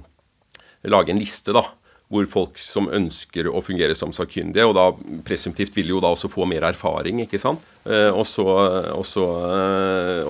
lage 0.94 1.14
en 1.14 1.24
liste, 1.24 1.56
da 1.56 1.66
hvor 2.14 2.26
folk 2.30 2.58
som 2.60 2.86
ønsker 2.92 3.48
å 3.48 3.62
fungere 3.64 3.94
som 3.96 4.12
sakkyndige, 4.14 4.66
og 4.68 4.76
da 4.76 4.90
presumptivt 5.26 5.74
vil 5.74 5.94
jo 5.94 6.02
da 6.04 6.12
også 6.14 6.28
få 6.30 6.46
mer 6.46 6.66
erfaring, 6.68 7.24
ikke 7.24 7.40
sant. 7.40 7.64
Eh, 7.84 8.08
og 8.08 8.24
så, 8.24 8.44
og 8.96 9.04
så 9.04 9.24
eh, 9.44 10.28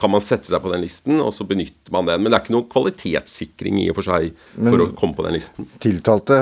kan 0.00 0.12
man 0.12 0.22
sette 0.24 0.48
seg 0.48 0.62
på 0.64 0.70
den 0.72 0.80
listen, 0.80 1.18
og 1.20 1.28
så 1.36 1.44
benytter 1.48 1.92
man 1.92 2.08
den. 2.08 2.22
Men 2.22 2.32
det 2.32 2.38
er 2.38 2.44
ikke 2.46 2.54
noen 2.54 2.70
kvalitetssikring 2.72 3.82
i 3.82 3.88
og 3.92 3.98
for 3.98 4.08
seg 4.08 4.30
for 4.56 4.84
å 4.86 4.88
komme 4.96 5.18
på 5.18 5.26
den 5.26 5.36
listen. 5.36 5.68
Tiltalte, 5.82 6.38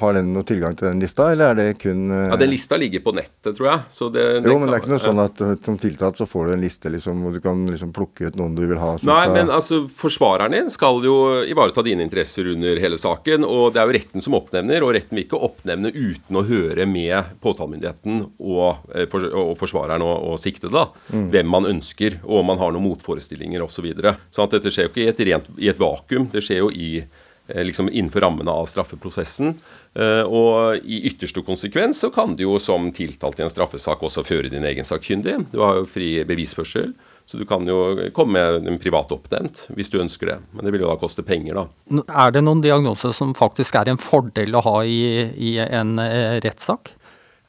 har 0.00 0.16
den 0.18 0.32
noe 0.34 0.46
tilgang 0.48 0.74
til 0.78 0.88
den 0.90 1.02
lista, 1.02 1.28
eller 1.32 1.52
er 1.52 1.60
det 1.60 1.68
kun. 1.82 2.08
Ja, 2.10 2.38
Den 2.40 2.50
lista 2.50 2.78
ligger 2.80 3.04
på 3.04 3.14
nettet, 3.14 3.52
tror 3.54 3.68
jeg. 3.68 3.84
Det, 4.12 4.24
det 4.42 4.50
jo, 4.50 4.58
men 4.58 4.72
det 4.72 4.74
er 4.74 4.82
ikke 4.82 4.94
noe 4.94 5.04
sånn 5.04 5.22
at 5.22 5.44
som 5.62 5.78
tiltalt 5.78 6.18
så 6.18 6.26
får 6.26 6.50
du 6.50 6.56
en 6.56 6.64
liste, 6.64 6.90
liksom, 6.90 7.22
og 7.28 7.38
du 7.38 7.42
kan 7.44 7.62
liksom 7.70 7.94
plukke 7.94 8.26
ut 8.26 8.40
noen 8.40 8.58
du 8.58 8.64
vil 8.66 8.80
ha? 8.82 8.96
Nei, 8.96 8.98
skal... 9.06 9.36
men 9.36 9.54
altså, 9.54 9.84
forsvareren 9.86 10.56
din 10.56 10.72
skal 10.72 10.98
jo 11.06 11.16
ivareta 11.46 11.84
dine 11.86 12.02
interesser 12.02 12.50
under 12.56 12.82
hele 12.82 12.98
saken, 12.98 13.46
og 13.46 13.76
det 13.76 13.82
er 13.82 13.86
jo 13.86 13.96
retten 14.00 14.24
som 14.24 14.36
oppnevner, 14.38 14.82
og 14.82 14.96
retten 14.98 15.14
vil 15.14 15.28
ikke 15.28 15.42
oppnevne 15.46 15.94
uten 15.94 16.40
å 16.40 16.44
høre 16.48 16.88
med 16.90 17.38
påtalemyndigheten 17.44 18.24
og, 18.42 18.82
og 19.30 19.54
forsvareren 19.60 19.91
forsvareren 19.92 20.06
og, 20.06 20.32
og 20.32 20.40
siktede. 20.40 20.72
da, 20.72 20.86
Hvem 21.32 21.48
man 21.48 21.66
ønsker, 21.66 22.20
og 22.24 22.40
om 22.40 22.46
man 22.46 22.58
har 22.58 22.72
noen 22.72 22.88
motforestillinger 22.88 23.62
osv. 23.62 23.72
Så 23.72 23.82
videre. 23.82 24.16
sånn 24.30 24.48
dette 24.52 24.70
skjer 24.70 24.86
jo 24.86 24.90
ikke 24.92 25.02
i 25.02 25.10
et, 25.10 25.20
rent, 25.26 25.46
i 25.58 25.68
et 25.68 25.78
vakuum. 25.78 26.28
Det 26.30 26.42
skjer 26.44 26.60
jo 26.60 26.68
i 26.70 27.00
eh, 27.00 27.62
liksom 27.64 27.88
innenfor 27.90 28.22
rammene 28.22 28.52
av 28.52 28.68
straffeprosessen. 28.70 29.56
Eh, 29.96 30.22
og 30.22 30.84
i 30.84 31.00
ytterste 31.08 31.42
konsekvens 31.42 31.98
så 32.04 32.12
kan 32.12 32.36
du 32.36 32.44
jo 32.44 32.58
som 32.62 32.92
tiltalt 32.94 33.40
i 33.40 33.46
en 33.46 33.50
straffesak 33.50 34.02
også 34.02 34.22
føre 34.22 34.52
din 34.52 34.62
egen 34.68 34.86
sakkyndig. 34.86 35.48
Du 35.50 35.58
har 35.64 35.80
jo 35.80 35.88
fri 35.88 36.20
bevisførsel. 36.28 36.92
Så 37.26 37.38
du 37.38 37.46
kan 37.46 37.66
jo 37.66 38.10
komme 38.14 38.38
med 38.38 38.66
en 38.68 38.78
privat 38.82 39.12
oppnevnt 39.14 39.68
hvis 39.74 39.90
du 39.90 40.00
ønsker 40.02 40.28
det. 40.28 40.38
Men 40.52 40.66
det 40.66 40.74
vil 40.74 40.84
jo 40.84 40.90
da 40.90 40.98
koste 41.00 41.22
penger, 41.26 41.58
da. 41.58 42.02
Er 42.26 42.34
det 42.34 42.42
noen 42.44 42.62
diagnoser 42.62 43.14
som 43.16 43.34
faktisk 43.38 43.78
er 43.78 43.90
en 43.90 44.00
fordel 44.02 44.58
å 44.58 44.62
ha 44.66 44.80
i, 44.84 45.30
i 45.32 45.56
en 45.64 45.96
eh, 46.02 46.38
rettssak? 46.44 46.92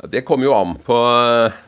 Det 0.10 0.22
kommer 0.28 0.46
jo 0.50 0.54
an 0.58 0.74
på 0.84 0.96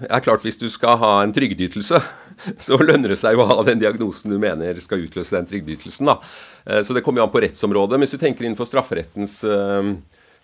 Det 0.01 0.09
er 0.11 0.23
klart 0.25 0.43
Hvis 0.43 0.57
du 0.59 0.67
skal 0.71 0.97
ha 0.99 1.11
en 1.23 1.31
trygdeytelse, 1.35 2.01
så 2.65 2.77
lønner 2.81 3.13
det 3.13 3.19
seg 3.21 3.37
jo 3.37 3.45
å 3.45 3.47
ha 3.53 3.63
den 3.63 3.79
diagnosen 3.79 4.33
du 4.33 4.37
mener 4.41 4.75
skal 4.83 5.05
utløse 5.05 5.37
den 5.37 5.47
trygdeytelsen. 5.47 6.11
Eh, 6.11 6.81
Så 6.83 6.93
det 6.97 7.03
kommer 7.05 7.21
jo 7.23 7.27
an 7.29 7.33
på 7.33 7.41
rettsområdet. 7.45 7.99
Hvis 8.01 8.15
du 8.15 8.19
tenker 8.19 8.43
innenfor 8.47 8.67
strafferettens 8.67 9.37
eh, 9.47 9.93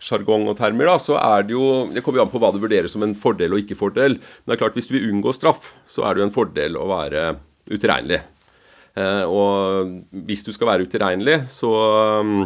sjargong 0.01 0.47
og 0.49 0.55
termer, 0.57 0.87
da, 0.87 0.95
så 1.03 1.17
er 1.19 1.43
det 1.49 1.53
jo 1.57 1.65
Det 1.91 2.01
kommer 2.05 2.21
jo 2.21 2.25
an 2.27 2.31
på 2.33 2.39
hva 2.41 2.53
du 2.55 2.61
vurderer 2.63 2.87
som 2.89 3.03
en 3.05 3.13
fordel 3.17 3.53
og 3.57 3.63
ikke 3.65 3.77
fordel. 3.79 4.15
Men 4.21 4.53
det 4.53 4.55
er 4.55 4.63
klart 4.63 4.79
hvis 4.79 4.87
du 4.89 4.95
vil 4.95 5.09
unngå 5.11 5.35
straff, 5.35 5.73
så 5.85 6.07
er 6.07 6.15
det 6.15 6.23
jo 6.23 6.29
en 6.29 6.37
fordel 6.39 6.79
å 6.79 6.87
være 6.89 7.25
utilregnelig. 7.69 8.21
Eh, 8.95 9.23
Og 9.27 9.91
hvis 10.31 10.47
du 10.47 10.51
skal 10.55 10.71
være 10.73 10.87
utilregnelig, 10.87 11.41
så 11.51 11.75
mm, 12.23 12.43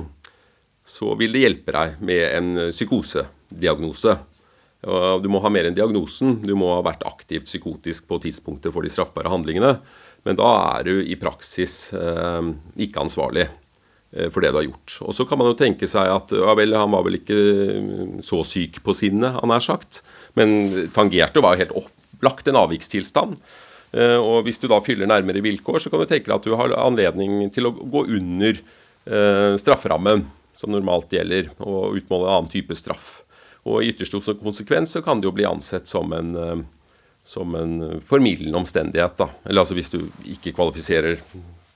så 0.85 1.13
vil 1.17 1.31
det 1.33 1.45
hjelpe 1.45 1.73
deg 1.73 2.01
med 2.05 2.23
en 2.37 2.49
psykosediagnose. 2.73 4.17
Du 4.85 5.25
må 5.33 5.39
ha 5.41 5.49
mer 5.49 5.65
enn 5.65 5.73
diagnosen. 5.73 6.35
Du 6.45 6.51
må 6.53 6.67
ha 6.75 6.81
vært 6.85 7.05
aktivt 7.09 7.47
psykotisk 7.47 8.05
på 8.09 8.19
tidspunktet 8.21 8.73
for 8.75 8.85
de 8.85 8.91
straffbare 8.93 9.31
handlingene. 9.33 9.79
Men 10.25 10.39
da 10.39 10.49
er 10.75 10.87
du 10.87 10.95
i 11.05 11.17
praksis 11.21 11.93
eh, 11.93 12.49
ikke 12.81 13.03
ansvarlig 13.03 13.45
eh, 13.45 14.29
for 14.33 14.41
det 14.41 14.51
du 14.53 14.59
har 14.59 14.67
gjort. 14.67 14.97
Og 15.05 15.17
Så 15.17 15.27
kan 15.29 15.41
man 15.41 15.51
jo 15.51 15.57
tenke 15.59 15.89
seg 15.89 16.09
at 16.09 16.33
ja 16.33 16.55
vel, 16.57 16.73
han 16.77 16.93
var 16.93 17.05
vel 17.05 17.19
ikke 17.19 17.37
mm, 17.37 18.15
så 18.25 18.41
syk 18.47 18.81
på 18.85 18.95
sinnet, 18.97 19.37
han 19.37 19.53
er 19.53 19.65
sagt. 19.65 20.01
Men 20.37 20.89
tangerte 20.95 21.43
var 21.45 21.55
jo 21.55 21.65
helt 21.65 21.77
opplagt 21.83 22.49
en 22.49 22.61
avvikstilstand. 22.63 23.37
Eh, 23.93 24.17
og 24.17 24.47
Hvis 24.47 24.61
du 24.61 24.69
da 24.71 24.81
fyller 24.85 25.09
nærmere 25.09 25.45
vilkår, 25.45 25.83
så 25.83 25.93
kan 25.93 26.01
du 26.01 26.09
tenke 26.09 26.31
deg 26.31 26.39
at 26.39 26.47
du 26.49 26.57
har 26.57 26.73
anledning 26.81 27.45
til 27.53 27.69
å 27.69 27.75
gå 27.75 28.07
under 28.17 28.57
eh, 28.57 29.53
strafferammen 29.61 30.25
som 30.57 30.71
normalt 30.71 31.11
gjelder, 31.11 31.51
og 31.59 31.99
utmåle 31.99 32.29
en 32.29 32.37
annen 32.39 32.51
type 32.51 32.73
straff. 32.79 33.24
Og 33.65 33.81
I 33.81 33.91
ytterste 33.93 34.37
konsekvens 34.41 34.95
så 34.95 35.01
kan 35.05 35.21
det 35.21 35.29
jo 35.29 35.35
bli 35.35 35.47
ansett 35.49 35.89
som 35.89 36.13
en, 36.13 36.35
eh, 36.37 36.63
som 37.25 37.55
en 37.57 38.01
formildende 38.05 38.57
omstendighet. 38.57 39.17
da. 39.17 39.29
Eller 39.45 39.63
altså 39.63 39.77
hvis 39.77 39.89
du 39.93 40.03
ikke 40.23 40.53
kvalifiserer 40.53 41.17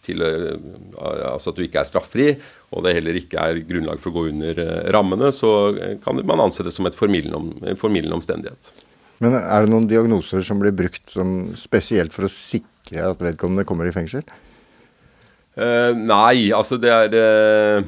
til 0.06 0.22
eh, 0.22 0.58
altså 0.98 1.52
at 1.52 1.58
du 1.58 1.64
ikke 1.66 1.82
er 1.82 1.90
straffri, 1.90 2.28
og 2.70 2.86
det 2.86 2.94
heller 2.98 3.18
ikke 3.18 3.42
er 3.42 3.64
grunnlag 3.68 4.02
for 4.02 4.12
å 4.12 4.20
gå 4.20 4.28
under 4.34 4.62
eh, 4.66 4.92
rammene, 4.94 5.32
så 5.36 5.74
kan 6.04 6.22
man 6.22 6.46
anse 6.46 6.66
det 6.66 6.76
som 6.76 6.88
et 6.90 6.98
formildende, 6.98 7.58
en 7.74 7.80
formildende 7.80 8.20
omstendighet. 8.20 8.72
Men 9.20 9.36
er 9.36 9.66
det 9.66 9.72
noen 9.74 9.90
diagnoser 9.90 10.44
som 10.48 10.62
blir 10.62 10.72
brukt 10.76 11.10
som 11.12 11.50
spesielt 11.60 12.16
for 12.16 12.26
å 12.26 12.32
sikre 12.32 13.10
at 13.10 13.24
vedkommende 13.24 13.68
kommer 13.68 13.90
i 13.90 13.96
fengsel? 13.96 14.24
Uh, 15.60 15.92
nei, 15.92 16.54
altså 16.56 16.78
det 16.80 16.92
er 16.94 17.16
eh, 17.20 17.88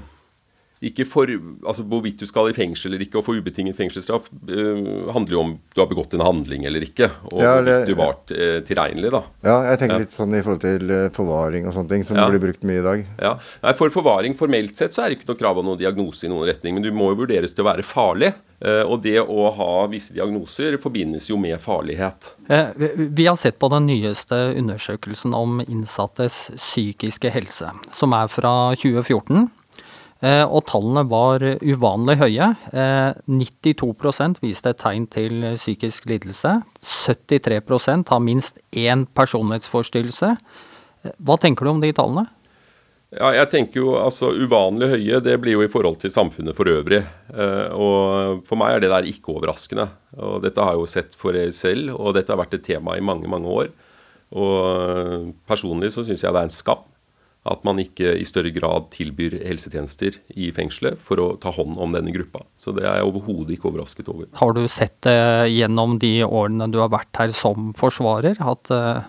ikke 0.81 1.05
for 1.05 1.29
Altså 1.29 1.83
hvorvidt 1.85 2.17
du 2.17 2.25
skal 2.25 2.49
i 2.49 2.53
fengsel 2.57 2.91
eller 2.91 3.05
ikke 3.05 3.19
og 3.19 3.25
få 3.27 3.35
ubetinget 3.37 3.75
fengselsstraff, 3.77 4.29
uh, 4.49 5.11
handler 5.13 5.35
jo 5.35 5.39
om 5.43 5.51
du 5.75 5.81
har 5.81 5.87
begått 5.91 6.13
en 6.17 6.23
handling 6.25 6.65
eller 6.65 6.81
ikke, 6.81 7.09
og 7.31 7.39
Ja, 7.39 7.57
eller- 7.59 7.85
du 7.85 7.93
var 7.95 8.15
uh, 8.31 8.59
tilregnelig, 8.65 9.11
da. 9.11 9.21
Ja, 9.43 9.57
jeg 9.69 9.79
tenker 9.79 9.93
Ja. 9.93 9.99
litt 9.99 10.11
sånn 10.17 10.33
i 10.33 10.41
forhold 10.41 10.61
til 10.61 10.89
eh, 10.91 11.09
forvaring 11.09 11.67
og 11.67 11.73
sånne 11.73 11.89
ting, 11.89 12.03
som 12.03 12.17
Ja. 12.17 12.27
blir 12.29 12.39
brukt 12.41 12.63
mye 12.63 12.79
i 12.79 12.81
dag. 12.81 13.05
Ja. 13.21 13.37
Nei, 13.63 13.73
For 13.73 13.89
forvaring 13.89 14.33
formelt 14.35 14.75
sett 14.75 14.91
så 14.93 15.03
er 15.05 15.09
det 15.09 15.19
ikke 15.19 15.27
noe 15.29 15.37
krav 15.37 15.57
om 15.59 15.65
noen 15.65 15.77
diagnose 15.77 16.25
i 16.25 16.29
noen 16.29 16.47
retning, 16.49 16.73
men 16.73 16.83
du 16.83 16.91
må 16.91 17.13
jo 17.15 17.25
vurderes 17.25 17.53
til 17.53 17.63
å 17.63 17.69
være 17.75 17.83
farlig. 17.83 18.33
Og 18.61 19.01
det 19.01 19.17
å 19.17 19.51
ha 19.55 19.87
visse 19.87 20.13
diagnoser 20.13 20.77
forbindes 20.77 21.25
jo 21.27 21.35
med 21.37 21.59
farlighet. 21.59 22.35
Vi- 22.77 23.07
Vi 23.09 23.25
har 23.25 23.35
sett 23.35 23.57
på 23.57 23.69
den 23.71 23.87
nyeste 23.87 24.55
undersøkelsen 24.55 25.33
om 25.33 25.61
innsattes 25.61 26.51
psykiske 26.55 27.31
helse, 27.31 27.71
som 27.91 28.13
er 28.13 28.27
fra 28.27 28.75
2014. 28.75 29.49
Eh, 30.21 30.43
Og 30.45 30.65
tallene 30.69 31.01
var 31.09 31.41
uvanlig 31.41 32.17
høye. 32.21 32.49
Eh, 32.71 33.13
92 33.25 34.37
viste 34.43 34.69
et 34.69 34.77
tegn 34.77 35.07
til 35.09 35.41
psykisk 35.55 36.05
lidelse. 36.05 36.59
73% 36.79 38.09
har 38.13 38.21
minst 38.21 38.59
én 38.71 39.07
personlighetsforstyrrelse. 39.17 40.35
Eh, 41.03 41.11
Hva 41.17 41.39
tenker 41.41 41.65
du 41.65 41.71
om 41.71 41.81
de 41.81 41.91
tallene? 41.91 42.27
Ja, 43.11 43.33
jeg 43.35 43.49
tenker 43.51 43.81
jo 43.81 43.95
altså 43.99 44.29
Uvanlig 44.31 44.87
høye 44.93 45.17
det 45.19 45.33
blir 45.41 45.57
jo 45.57 45.63
i 45.65 45.71
forhold 45.71 45.97
til 45.99 46.13
samfunnet 46.13 46.55
for 46.55 46.69
øvrig. 46.71 47.01
Eh, 47.33 47.67
og 47.75 48.45
For 48.47 48.55
meg 48.55 48.75
er 48.77 48.85
det 48.85 48.91
der 48.93 49.09
ikke 49.09 49.33
overraskende. 49.35 49.89
Og 50.17 50.41
Dette 50.45 50.61
har 50.61 50.77
jeg 50.77 50.79
jo 50.85 50.85
sett 50.93 51.17
for 51.19 51.33
jeg 51.35 51.51
selv, 51.57 51.95
og 51.97 52.13
dette 52.15 52.31
har 52.31 52.39
vært 52.39 52.53
et 52.53 52.63
tema 52.63 52.95
i 52.95 53.01
mange 53.03 53.27
mange 53.27 53.49
år. 53.49 53.73
Og 54.31 54.55
eh, 54.69 55.33
Personlig 55.49 55.91
så 55.91 56.05
syns 56.05 56.21
jeg 56.23 56.31
det 56.31 56.39
er 56.45 56.47
en 56.47 56.55
skam 56.61 56.85
at 57.49 57.63
man 57.65 57.79
ikke 57.81 58.11
i 58.21 58.25
større 58.27 58.51
grad 58.53 58.91
tilbyr 58.93 59.39
helsetjenester 59.41 60.19
i 60.37 60.51
fengselet 60.53 60.99
for 61.01 61.21
å 61.21 61.29
ta 61.41 61.49
hånd 61.55 61.79
om 61.81 61.95
denne 61.95 62.13
gruppa. 62.13 62.43
Så 62.61 62.73
det 62.77 62.85
er 62.85 62.99
jeg 62.99 63.07
overhodet 63.09 63.55
ikke 63.55 63.71
overrasket 63.71 64.11
over. 64.13 64.27
Har 64.37 64.53
du 64.53 64.61
sett 64.69 64.99
det 65.07 65.49
gjennom 65.49 65.97
de 66.01 66.19
årene 66.27 66.69
du 66.69 66.77
har 66.83 66.91
vært 66.93 67.17
her 67.17 67.33
som 67.33 67.71
forsvarer? 67.77 68.37
At 68.45 68.69
eh, 68.75 69.01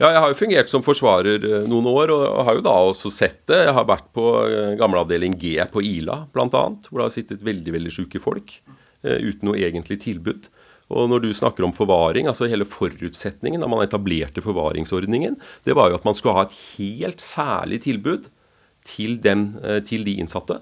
Ja, 0.00 0.08
jeg 0.08 0.22
har 0.24 0.32
jo 0.32 0.40
fungert 0.40 0.72
som 0.72 0.84
forsvarer 0.86 1.44
eh, 1.44 1.68
noen 1.68 1.90
år, 1.92 2.14
og 2.16 2.46
har 2.48 2.56
jo 2.56 2.64
da 2.64 2.78
også 2.88 3.12
sett 3.12 3.42
det. 3.50 3.60
Jeg 3.66 3.76
har 3.76 3.90
vært 3.92 4.08
på 4.16 4.30
eh, 4.46 4.72
gamleavdeling 4.80 5.36
G 5.36 5.58
på 5.68 5.84
Ila, 5.84 6.22
bl.a., 6.32 6.48
hvor 6.48 6.96
det 6.96 7.10
har 7.10 7.16
sittet 7.18 7.44
veldig 7.44 7.76
veldig 7.76 7.92
syke 7.92 8.22
folk 8.22 8.60
uten 9.02 9.48
noe 9.48 9.58
egentlig 9.58 9.96
tilbud. 9.98 10.44
Og 10.92 11.08
når 11.10 11.24
du 11.24 11.30
snakker 11.34 11.64
om 11.66 11.74
forvaring, 11.74 12.28
altså 12.30 12.48
hele 12.50 12.68
forutsetningen 12.68 13.62
da 13.62 13.70
man 13.70 13.84
etablerte 13.84 14.44
forvaringsordningen, 14.44 15.38
det 15.66 15.76
var 15.78 15.90
jo 15.90 15.98
at 15.98 16.06
man 16.06 16.16
skulle 16.18 16.36
ha 16.36 16.46
et 16.46 16.58
helt 16.76 17.22
særlig 17.24 17.82
tilbud 17.86 18.28
til, 18.88 19.16
dem, 19.22 19.52
eh, 19.62 19.80
til 19.86 20.04
de 20.06 20.18
innsatte. 20.20 20.58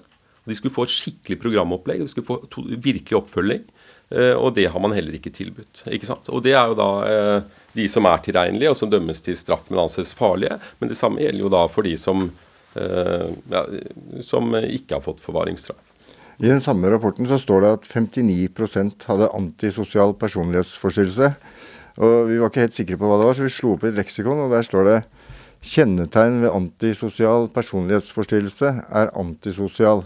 De 0.47 0.57
skulle 0.57 0.73
få 0.73 0.87
et 0.87 0.93
skikkelig 0.93 1.37
programopplegg, 1.41 2.01
de 2.01 2.09
skulle 2.09 2.27
få 2.27 2.39
to, 2.51 2.63
virkelig 2.81 3.19
oppfølging. 3.19 3.65
Eh, 4.11 4.33
og 4.35 4.55
det 4.57 4.69
har 4.71 4.83
man 4.83 4.95
heller 4.95 5.15
ikke 5.17 5.33
tilbudt. 5.33 5.83
ikke 5.87 6.09
sant? 6.09 6.29
Og 6.29 6.43
det 6.45 6.55
er 6.55 6.71
jo 6.71 6.79
da 6.79 6.89
eh, 7.07 7.59
de 7.77 7.87
som 7.91 8.07
er 8.09 8.23
tilregnelige, 8.25 8.71
og 8.71 8.79
som 8.79 8.91
dømmes 8.91 9.21
til 9.25 9.37
straff, 9.37 9.69
men 9.69 9.83
anses 9.83 10.15
farlige. 10.17 10.57
Men 10.79 10.91
det 10.91 10.99
samme 10.99 11.21
gjelder 11.23 11.45
jo 11.45 11.53
da 11.53 11.67
for 11.71 11.87
de 11.87 11.95
som, 11.99 12.29
ja, 12.71 13.61
som 14.23 14.53
ikke 14.55 14.95
har 14.95 15.03
fått 15.03 15.19
forvaringsstraff. 15.23 15.90
I 16.41 16.49
den 16.49 16.61
samme 16.63 16.89
rapporten 16.89 17.27
så 17.29 17.37
står 17.37 17.61
det 17.61 17.71
at 17.75 17.83
59% 17.91 19.03
hadde 19.05 19.29
antisosial 19.37 20.15
personlighetsforstyrrelse. 20.17 21.35
Og 22.01 22.15
vi 22.31 22.39
var 22.41 22.49
ikke 22.49 22.63
helt 22.63 22.77
sikre 22.77 22.97
på 22.97 23.09
hva 23.09 23.19
det 23.19 23.27
var, 23.27 23.37
så 23.37 23.45
vi 23.45 23.53
slo 23.53 23.75
opp 23.75 23.85
i 23.85 23.91
et 23.91 23.99
leksikon, 23.99 24.41
og 24.47 24.53
der 24.53 24.65
står 24.65 24.87
det 24.87 24.97
Kjennetegn 25.61 26.39
ved 26.41 26.55
antisosial 26.57 27.45
personlighetsforstyrrelse 27.53 28.71
er 28.89 29.11
antisosial. 29.21 30.01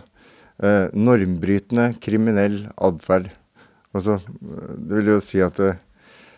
Eh, 0.59 0.91
normbrytende 0.91 1.93
kriminell 2.03 2.65
atferd. 2.75 3.29
Altså, 3.95 4.19
det 4.19 4.99
vil 4.99 5.13
jo 5.13 5.21
si 5.23 5.39
at 5.43 5.59
eh, 5.63 5.79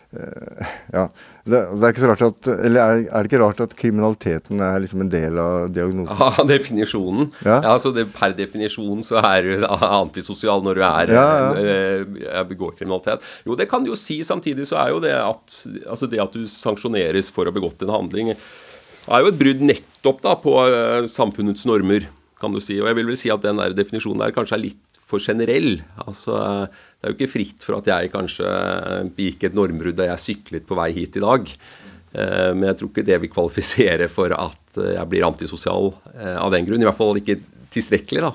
ja, 0.08 1.02
det, 1.44 1.58
det 1.76 1.84
er 1.84 1.92
ikke 1.92 2.00
så 2.00 2.08
rart 2.08 2.22
at 2.24 2.46
Eller 2.64 2.80
er, 2.80 3.00
er 3.12 3.24
det 3.26 3.28
ikke 3.28 3.40
rart 3.42 3.58
at 3.60 3.74
kriminaliteten 3.76 4.62
er 4.64 4.78
liksom 4.80 5.02
en 5.04 5.10
del 5.12 5.36
av 5.42 5.66
diagnosen? 5.74 6.16
Ja, 6.16 6.44
definisjonen. 6.54 7.28
Ja. 7.44 7.58
Ja. 7.66 7.74
så 7.82 7.92
det, 7.92 8.06
Per 8.14 8.32
definisjon 8.38 9.02
så 9.04 9.20
er 9.20 9.44
du 9.44 9.66
antisosial 9.68 10.64
når 10.64 10.80
du 10.80 10.84
er, 10.88 11.12
Ja, 11.12 11.26
ja. 11.42 11.50
eh, 11.60 12.06
eh, 12.30 12.40
begår 12.48 12.72
kriminalitet. 12.78 13.26
Jo, 13.44 13.56
det 13.60 13.68
kan 13.68 13.84
du 13.84 13.92
jo 13.92 13.98
si. 14.00 14.20
Samtidig 14.24 14.64
så 14.70 14.80
er 14.80 14.94
jo 14.94 15.02
det 15.04 15.12
at 15.18 15.58
altså 15.84 16.08
det 16.08 16.22
at 16.24 16.32
du 16.36 16.48
sanksjoneres 16.48 17.28
for 17.34 17.44
å 17.44 17.52
ha 17.52 17.58
begått 17.60 17.84
en 17.84 17.92
handling, 17.92 18.32
er 18.32 19.24
jo 19.24 19.30
et 19.32 19.38
brudd 19.40 19.60
nettopp 19.64 20.24
da 20.24 20.34
på 20.40 20.56
eh, 20.64 21.04
samfunnets 21.08 21.68
normer, 21.68 22.08
kan 22.40 22.52
du 22.54 22.60
si. 22.64 22.80
Og 22.80 22.88
jeg 22.88 22.96
vil 23.00 23.12
vel 23.12 23.20
si 23.20 23.32
at 23.34 23.44
den 23.44 23.60
der 23.60 23.76
definisjonen 23.76 24.24
der 24.24 24.32
kanskje 24.36 24.56
er 24.56 24.64
litt 24.70 24.97
for 25.08 25.22
generell. 25.24 25.78
Altså, 26.04 26.36
det 26.68 27.06
er 27.06 27.12
jo 27.12 27.18
ikke 27.18 27.32
fritt 27.32 27.64
for 27.64 27.78
at 27.78 27.88
jeg 27.88 28.12
kanskje 28.12 28.48
gikk 29.16 29.48
et 29.48 29.56
normbrudd 29.56 29.96
da 29.98 30.10
jeg 30.10 30.24
syklet 30.24 30.66
på 30.68 30.76
vei 30.78 30.90
hit 30.96 31.16
i 31.16 31.24
dag. 31.24 31.52
Eh, 32.12 32.52
Men 32.54 32.70
jeg 32.70 32.80
tror 32.80 32.92
ikke 32.92 33.06
det 33.06 33.20
vil 33.22 33.32
kvalifisere 33.32 34.08
for 34.12 34.32
at 34.36 34.78
jeg 34.78 35.10
blir 35.10 35.26
antisosial 35.26 35.92
eh, 36.14 36.36
av 36.38 36.52
den 36.54 36.66
grunn. 36.68 36.82
I 36.82 36.88
hvert 36.88 37.00
fall 37.00 37.20
ikke 37.20 37.40
tilstrekkelig, 37.74 38.24
da. 38.24 38.32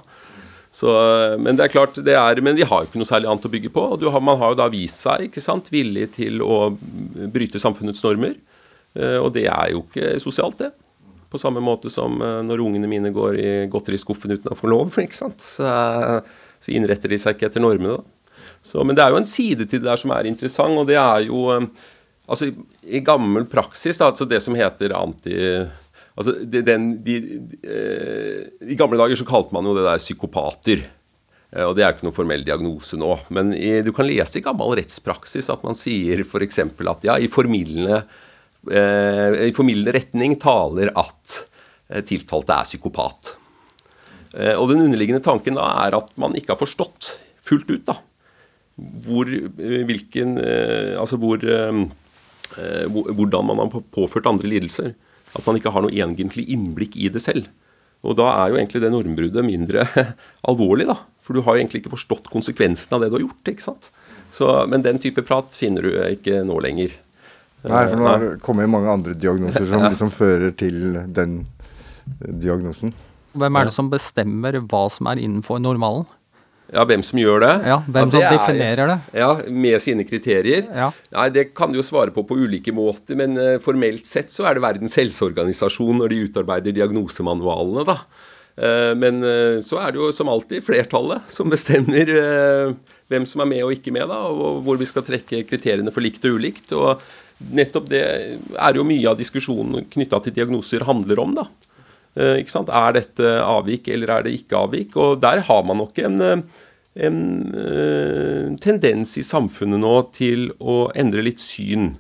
Så, 0.73 0.89
eh, 0.89 1.36
men 1.41 1.57
det 1.57 1.67
er 1.67 1.73
klart, 1.73 1.99
det 2.05 2.15
er, 2.17 2.41
men 2.45 2.57
vi 2.57 2.67
har 2.67 2.83
jo 2.83 2.89
ikke 2.89 3.01
noe 3.01 3.09
særlig 3.09 3.29
annet 3.31 3.49
å 3.49 3.53
bygge 3.53 3.73
på. 3.73 3.88
og 3.95 4.05
har, 4.13 4.23
man 4.23 4.39
har 4.41 4.53
jo 4.53 4.62
da 4.62 4.69
vist 4.73 5.03
seg 5.05 5.27
ikke 5.27 5.43
sant, 5.43 5.71
villig 5.73 6.12
til 6.17 6.41
å 6.45 6.62
bryte 7.33 7.62
samfunnets 7.62 8.03
normer. 8.05 8.38
Og 8.93 9.31
det 9.33 9.47
er 9.49 9.71
jo 9.73 9.79
ikke 9.88 10.19
sosialt, 10.21 10.59
det. 10.59 10.69
På 11.33 11.39
samme 11.41 11.63
måte 11.65 11.89
som 11.89 12.19
når 12.21 12.62
ungene 12.62 12.86
mine 12.86 13.09
går 13.09 13.38
i 13.41 13.53
godteriskuffen 13.73 14.36
uten 14.36 14.53
å 14.53 14.57
få 14.57 14.69
lov. 14.69 14.93
ikke 15.01 15.17
sant? 15.17 15.41
Så, 15.41 15.65
så 16.63 16.71
innretter 16.71 17.12
de 17.12 17.19
seg 17.19 17.36
ikke 17.36 17.52
etter 17.52 17.63
normene. 17.63 17.99
da. 17.99 18.47
Så, 18.63 18.84
men 18.88 18.95
det 18.95 19.04
er 19.04 19.12
jo 19.12 19.19
en 19.19 19.28
side 19.28 19.67
til 19.67 19.82
det 19.84 19.89
der 19.89 19.99
som 19.99 20.13
er 20.15 20.30
interessant, 20.30 20.80
og 20.80 20.88
det 20.88 20.95
er 20.99 21.28
jo 21.28 21.49
eh, 21.52 21.67
Altså, 22.23 22.47
i 22.88 23.02
gammel 23.04 23.43
praksis, 23.52 23.97
da, 23.99 24.08
altså 24.08 24.23
det 24.23 24.39
som 24.43 24.56
heter 24.56 24.93
anti... 24.95 25.34
Altså, 26.13 26.38
den, 26.45 26.91
de, 27.04 27.15
eh, 27.65 28.69
I 28.69 28.78
gamle 28.80 28.99
dager 29.02 29.17
så 29.19 29.26
kalte 29.28 29.56
man 29.56 29.65
jo 29.67 29.73
det 29.76 29.84
der 29.84 29.99
psykopater. 29.99 30.86
Eh, 31.52 31.65
og 31.65 31.73
det 31.76 31.84
er 31.84 31.95
ikke 31.95 32.08
noen 32.08 32.15
formell 32.15 32.45
diagnose 32.47 32.99
nå. 33.02 33.10
Men 33.34 33.52
i, 33.58 33.82
du 33.84 33.91
kan 33.95 34.08
lese 34.08 34.39
i 34.39 34.45
gammel 34.45 34.76
rettspraksis 34.80 35.49
at 35.52 35.65
man 35.67 35.76
sier 35.76 36.23
f.eks. 36.23 36.62
at 36.63 37.10
ja, 37.10 37.17
i 37.17 37.28
formildende, 37.34 38.04
eh, 38.71 39.49
formildende 39.58 39.97
retning 39.97 40.38
taler 40.39 40.93
at 40.95 41.41
tiltalte 42.08 42.56
er 42.56 42.69
psykopat. 42.71 43.34
Eh, 44.34 44.56
og 44.58 44.69
den 44.72 44.82
underliggende 44.82 45.24
tanken 45.24 45.58
da 45.60 45.67
er 45.86 45.98
at 46.00 46.10
man 46.19 46.34
ikke 46.38 46.56
har 46.56 46.62
forstått 46.62 47.17
fullt 47.46 47.69
ut 47.69 47.86
da, 47.86 47.98
hvor, 49.06 49.30
eh, 49.30 49.84
hvilken, 49.86 50.38
eh, 50.41 50.93
altså 51.00 51.19
hvor, 51.22 51.43
hvordan 52.54 53.50
man 53.50 53.62
har 53.63 53.84
påført 53.93 54.30
andre 54.30 54.50
lidelser. 54.50 54.93
At 55.34 55.46
man 55.48 55.58
ikke 55.58 55.72
har 55.74 55.82
noe 55.82 55.93
egentlig 55.93 56.46
innblikk 56.54 56.98
i 56.98 57.10
det 57.10 57.22
selv. 57.24 57.48
Og 58.06 58.17
da 58.19 58.28
er 58.36 58.52
jo 58.52 58.60
egentlig 58.60 58.84
det 58.84 58.91
normbruddet 58.93 59.46
mindre 59.48 59.88
alvorlig, 60.50 60.86
da. 60.89 61.00
For 61.24 61.34
du 61.34 61.41
har 61.46 61.56
jo 61.56 61.63
egentlig 61.63 61.82
ikke 61.82 61.96
forstått 61.96 62.28
konsekvensen 62.30 62.93
av 62.93 63.02
det 63.02 63.10
du 63.10 63.17
har 63.17 63.24
gjort. 63.24 63.50
ikke 63.50 63.65
sant? 63.65 63.89
Så, 64.34 64.50
men 64.69 64.84
den 64.86 65.00
type 65.02 65.24
prat 65.26 65.56
finner 65.58 65.86
du 65.86 65.96
ikke 66.10 66.43
nå 66.46 66.60
lenger. 66.62 66.93
Nei, 67.63 67.84
for 67.88 67.96
nå 67.96 68.06
har 68.10 68.24
det 68.26 68.32
kommet 68.43 68.69
mange 68.69 68.91
andre 68.91 69.15
diagnoser 69.15 69.65
som 69.69 69.86
liksom 69.93 70.12
fører 70.13 70.54
til 70.60 71.00
den 71.15 71.43
diagnosen. 72.43 72.91
Hvem 73.34 73.58
er 73.58 73.69
det 73.69 73.74
som 73.76 73.89
bestemmer 73.89 74.60
hva 74.69 74.84
som 74.93 75.10
er 75.10 75.22
innenfor 75.22 75.62
normalen? 75.62 76.06
Ja, 76.74 76.84
hvem 76.89 77.04
som 77.06 77.19
gjør 77.19 77.43
det? 77.43 77.52
Ja, 77.69 77.78
Hvem 77.86 78.10
ja, 78.13 78.30
som 78.30 78.38
definerer 78.38 78.89
det? 78.89 78.98
Ja, 79.19 79.30
Med 79.52 79.82
sine 79.84 80.06
kriterier? 80.08 80.65
Ja. 80.74 80.89
Nei, 81.13 81.30
Det 81.30 81.52
kan 81.54 81.72
du 81.72 81.78
jo 81.78 81.86
svare 81.86 82.13
på 82.13 82.24
på 82.26 82.38
ulike 82.39 82.74
måter, 82.74 83.17
men 83.19 83.38
uh, 83.38 83.60
formelt 83.62 84.08
sett 84.10 84.32
så 84.34 84.48
er 84.48 84.58
det 84.58 84.63
Verdens 84.63 84.96
helseorganisasjon 84.98 86.00
når 86.02 86.13
de 86.13 86.22
utarbeider 86.30 86.74
diagnosemanualene, 86.74 87.86
da. 87.86 88.00
Uh, 88.54 88.93
men 88.98 89.22
uh, 89.26 89.60
så 89.65 89.82
er 89.84 89.93
det 89.93 90.02
jo 90.02 90.10
som 90.13 90.32
alltid 90.32 90.65
flertallet 90.65 91.30
som 91.30 91.50
bestemmer 91.50 92.10
hvem 93.12 93.28
som 93.30 93.43
er 93.43 93.50
med 93.50 93.65
og 93.65 93.76
ikke 93.76 93.93
med, 93.93 94.08
da, 94.10 94.24
og 94.32 94.63
hvor 94.65 94.80
vi 94.80 94.88
skal 94.89 95.06
trekke 95.06 95.43
kriteriene 95.50 95.93
for 95.93 96.06
likt 96.06 96.26
og 96.26 96.39
ulikt. 96.39 96.74
og 96.74 97.04
Nettopp 97.54 97.89
det 97.91 98.02
er 98.02 98.80
jo 98.80 98.88
mye 98.88 99.10
av 99.12 99.19
diskusjonen 99.19 99.86
knytta 99.93 100.22
til 100.24 100.38
diagnoser 100.39 100.86
handler 100.88 101.22
om. 101.22 101.36
da. 101.38 101.46
Eh, 102.13 102.43
ikke 102.43 102.54
sant? 102.54 102.69
Er 102.69 102.93
dette 102.97 103.34
avvik, 103.41 103.89
eller 103.93 104.12
er 104.13 104.28
det 104.28 104.36
ikke 104.38 104.60
avvik? 104.67 104.95
Og 105.02 105.17
der 105.23 105.41
har 105.47 105.65
man 105.65 105.82
nok 105.82 105.97
en, 106.04 106.21
eh, 106.21 106.43
en 107.08 107.19
uh, 107.58 108.54
tendens 108.62 109.15
i 109.17 109.26
samfunnet 109.26 109.82
nå 109.82 109.95
til 110.13 110.52
å 110.62 110.91
endre 110.93 111.23
litt 111.26 111.41
syn 111.41 111.95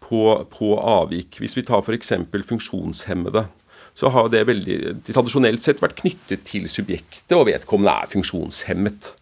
på, 0.00 0.22
på 0.48 0.74
avvik. 0.80 1.42
Hvis 1.42 1.58
vi 1.58 1.66
tar 1.68 1.84
f.eks. 1.84 2.14
funksjonshemmede, 2.48 3.44
så 3.92 4.08
har 4.14 4.30
det 4.32 4.46
veldig 4.48 4.78
tradisjonelt 5.10 5.60
sett 5.60 5.82
vært 5.84 5.98
knyttet 6.00 6.46
til 6.48 6.64
subjektet, 6.72 7.36
og 7.36 7.50
vedkommende 7.50 7.98
er 8.00 8.08
funksjonshemmet. 8.14 9.12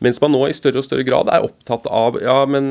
Mens 0.00 0.20
man 0.20 0.32
nå 0.32 0.42
i 0.48 0.56
større 0.56 0.80
og 0.80 0.86
større 0.86 1.04
grad 1.08 1.28
er 1.32 1.44
opptatt 1.44 1.86
av 1.88 2.16
ja, 2.20 2.42
men 2.48 2.68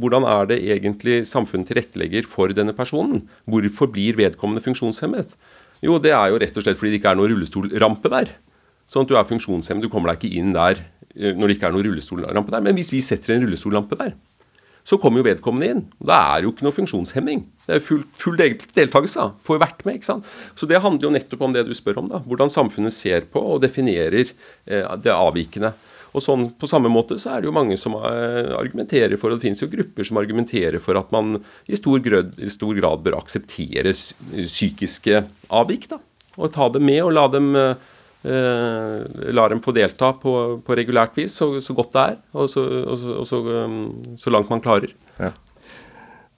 hvordan 0.00 0.26
er 0.28 0.48
det 0.50 0.58
egentlig 0.72 1.22
samfunnet 1.28 1.70
tilrettelegger 1.70 2.28
for 2.28 2.52
denne 2.56 2.74
personen? 2.76 3.22
Hvorfor 3.48 3.88
blir 3.92 4.16
vedkommende 4.20 4.64
funksjonshemmet? 4.64 5.32
Jo, 5.84 5.98
det 6.02 6.14
er 6.14 6.32
jo 6.32 6.38
rett 6.42 6.56
og 6.56 6.64
slett 6.64 6.78
fordi 6.78 6.94
det 6.94 7.00
ikke 7.02 7.12
er 7.12 7.18
noen 7.18 7.32
rullestolrampe 7.34 8.10
der. 8.12 8.32
Sånn 8.88 9.04
at 9.04 9.10
du 9.10 9.18
er 9.18 9.28
funksjonshemmet, 9.28 9.84
du 9.84 9.92
kommer 9.92 10.12
deg 10.12 10.24
ikke 10.24 10.40
inn 10.40 10.54
der 10.56 10.80
eh, 11.14 11.34
når 11.36 11.44
det 11.50 11.58
ikke 11.58 11.68
er 11.68 11.76
noen 11.76 11.86
rullestolrampe 11.90 12.54
der. 12.54 12.64
Men 12.64 12.78
hvis 12.78 12.90
vi 12.94 13.04
setter 13.04 13.36
en 13.36 13.44
rullestollampe 13.44 13.98
der, 14.00 14.16
så 14.88 14.96
kommer 14.96 15.20
jo 15.20 15.26
vedkommende 15.26 15.68
inn. 15.68 15.82
Da 16.00 16.16
er 16.32 16.46
jo 16.46 16.54
ikke 16.54 16.64
noe 16.64 16.72
funksjonshemming. 16.72 17.42
Det 17.66 17.76
er 17.76 17.84
full, 17.84 18.06
full 18.16 18.38
deltakelse. 18.40 19.26
Får 19.44 19.58
jo 19.58 19.60
vært 19.60 19.82
med. 19.84 19.98
ikke 19.98 20.08
sant? 20.08 20.28
Så 20.56 20.68
det 20.70 20.80
handler 20.80 21.10
jo 21.10 21.12
nettopp 21.12 21.44
om 21.44 21.52
det 21.52 21.66
du 21.68 21.74
spør 21.76 22.00
om. 22.00 22.08
da, 22.08 22.22
Hvordan 22.24 22.52
samfunnet 22.52 22.96
ser 22.96 23.26
på 23.28 23.42
og 23.52 23.60
definerer 23.60 24.32
eh, 24.32 24.88
det 25.04 25.12
avvikende. 25.12 25.74
Og 26.16 26.24
sånn 26.24 26.48
På 26.58 26.68
samme 26.70 26.90
måte 26.92 27.18
så 27.20 27.34
er 27.34 27.42
det 27.42 27.50
jo 27.50 27.56
mange 27.56 27.76
som 27.80 27.96
eh, 27.98 28.52
argumenterer 28.56 29.18
for, 29.20 29.32
og 29.32 29.38
det 29.38 29.48
finnes 29.48 29.62
jo 29.62 29.70
grupper 29.72 30.06
som 30.06 30.20
argumenterer 30.20 30.80
for 30.82 30.98
at 31.00 31.12
man 31.14 31.38
i 31.68 31.78
stor 31.78 32.00
grad, 32.04 32.32
i 32.40 32.50
stor 32.52 32.74
grad 32.78 33.04
bør 33.04 33.18
akseptere 33.20 33.92
psykiske 33.92 35.22
avvik. 35.54 35.88
da, 35.92 36.00
Og 36.38 36.52
ta 36.54 36.68
dem 36.72 36.86
med 36.88 37.02
og 37.04 37.12
la 37.16 37.26
dem, 37.32 37.50
eh, 37.56 39.34
la 39.34 39.48
dem 39.52 39.60
få 39.64 39.74
delta 39.76 40.14
på, 40.22 40.32
på 40.64 40.78
regulært 40.80 41.18
vis 41.18 41.36
så, 41.36 41.52
så, 41.60 41.76
godt 41.76 41.92
det 41.92 42.06
er, 42.06 42.16
og, 42.32 42.48
så, 42.48 42.64
og, 42.84 42.96
så, 42.96 43.18
og 43.18 43.28
så, 43.28 43.42
um, 43.66 44.16
så, 44.16 44.32
langt 44.32 44.50
man 44.50 44.64
klarer. 44.64 44.94
Ja. 45.18 45.34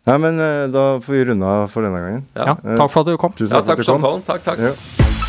Nei, 0.09 0.17
men 0.17 0.41
eh, 0.41 0.67
Da 0.73 0.85
får 1.05 1.13
vi 1.13 1.25
runde 1.31 1.47
av 1.47 1.69
for 1.71 1.87
denne 1.87 2.01
gangen. 2.03 2.29
Ja, 2.35 2.57
Takk 2.57 2.91
for 2.91 3.05
at 3.05 3.13
du 3.13 3.19
kom. 3.21 3.37
Tusen 3.37 3.55
takk, 3.55 3.67
ja, 3.67 3.73
takk 3.75 3.85
for 3.85 3.93
samtalen. 3.95 4.27
Takk, 4.27 4.47
takk. 4.49 4.69
Ja. 4.71 5.20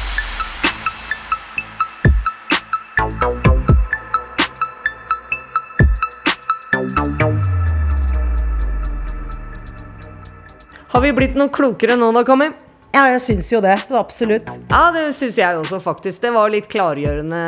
Har 10.92 11.02
vi 11.02 11.14
blitt 11.16 11.38
noe 11.40 11.48
klokere 11.54 11.96
nå 11.96 12.10
da, 12.16 12.24
Kami? 12.28 12.50
Ja, 12.92 13.06
jeg 13.14 13.22
syns 13.24 13.48
jo 13.54 13.62
det. 13.64 13.78
Så 13.88 13.96
absolutt. 13.96 14.48
Ja, 14.68 14.90
det 14.92 15.06
syns 15.16 15.38
jeg 15.40 15.56
også, 15.62 15.80
faktisk. 15.80 16.20
Det 16.26 16.34
var 16.36 16.52
litt 16.52 16.68
klargjørende, 16.72 17.44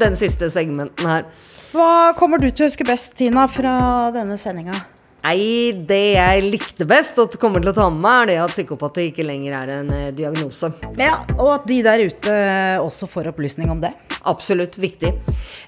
den 0.00 0.16
siste 0.18 0.48
segmenten 0.50 1.06
her. 1.06 1.28
Hva 1.70 2.10
kommer 2.18 2.42
du 2.42 2.48
til 2.50 2.66
å 2.66 2.70
huske 2.72 2.86
best, 2.88 3.14
Tina, 3.20 3.46
fra 3.46 3.76
denne 4.14 4.34
sendinga? 4.40 4.80
Nei, 5.20 5.70
det 5.86 6.00
jeg 6.16 6.44
likte 6.48 6.86
best 6.88 7.18
og 7.22 7.36
kommer 7.38 7.62
til 7.62 7.70
å 7.70 7.76
ta 7.76 7.86
med 7.92 8.02
meg, 8.02 8.20
er 8.24 8.30
det 8.32 8.38
at 8.48 8.54
psykopati 8.56 9.10
ikke 9.12 9.26
lenger 9.28 9.54
er 9.60 9.72
en 9.76 9.90
eh, 9.94 10.06
diagnose. 10.16 10.72
Ja, 10.98 11.20
Og 11.36 11.52
at 11.58 11.66
de 11.70 11.82
der 11.86 12.02
ute 12.02 12.36
også 12.80 13.06
får 13.12 13.30
opplysning 13.30 13.70
om 13.70 13.82
det. 13.84 13.92
Absolutt 14.26 14.74
viktig. 14.80 15.12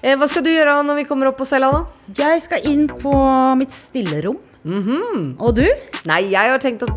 Eh, 0.01 0.17
hva 0.19 0.27
skal 0.27 0.43
du 0.43 0.51
gjøre 0.51 0.81
når 0.83 0.99
vi 1.03 1.05
kommer 1.07 1.31
opp 1.31 1.39
på 1.39 1.47
cella, 1.47 1.69
da? 1.71 1.85
Jeg 2.17 2.43
skal 2.43 2.65
inn 2.67 2.89
på 2.91 3.13
mitt 3.61 3.71
stillerom. 3.71 4.41
Mm 4.65 4.83
-hmm. 4.83 5.35
Og 5.39 5.55
du? 5.55 5.67
Nei, 6.03 6.21
jeg 6.31 6.51
har 6.51 6.59
tenkt 6.59 6.83
å 6.83 6.87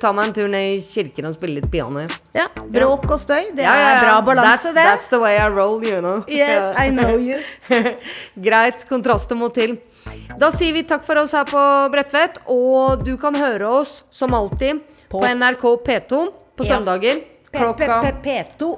ta 0.00 0.12
meg 0.12 0.24
en 0.24 0.32
tur 0.32 0.48
ned 0.48 0.72
i 0.72 0.80
kirken 0.80 1.26
og 1.26 1.34
spille 1.34 1.60
litt 1.60 1.70
piano. 1.70 2.06
Ja, 2.32 2.46
Bråk 2.68 3.10
og 3.10 3.20
støy. 3.20 3.50
Det 3.54 3.62
ja, 3.62 3.74
ja, 3.74 3.80
ja. 3.80 3.96
er 3.96 4.04
bra 4.04 4.20
balanse, 4.20 4.68
that's, 4.68 4.74
det. 4.74 4.84
That's 4.84 5.08
the 5.08 5.18
way 5.18 5.36
I 5.36 5.48
roll, 5.48 5.84
you 5.86 6.00
know. 6.00 6.24
Yes, 6.28 6.76
I 6.78 6.90
know 6.90 7.18
you. 7.18 7.38
Greit. 8.46 8.88
Kontraster 8.88 9.34
må 9.34 9.48
til. 9.48 9.78
Da 10.38 10.50
sier 10.50 10.72
vi 10.72 10.82
takk 10.82 11.04
for 11.04 11.16
oss 11.16 11.32
her 11.32 11.44
på 11.44 11.90
Bredtvet, 11.92 12.38
og 12.46 13.04
du 13.04 13.16
kan 13.16 13.34
høre 13.34 13.68
oss 13.68 14.04
som 14.10 14.34
alltid 14.34 14.80
på, 15.08 15.20
på 15.20 15.26
NRK 15.34 15.64
P2 15.86 16.24
på 16.56 16.64
søndager. 16.64 17.20
Klokka 17.54 18.00
P2 18.24 18.74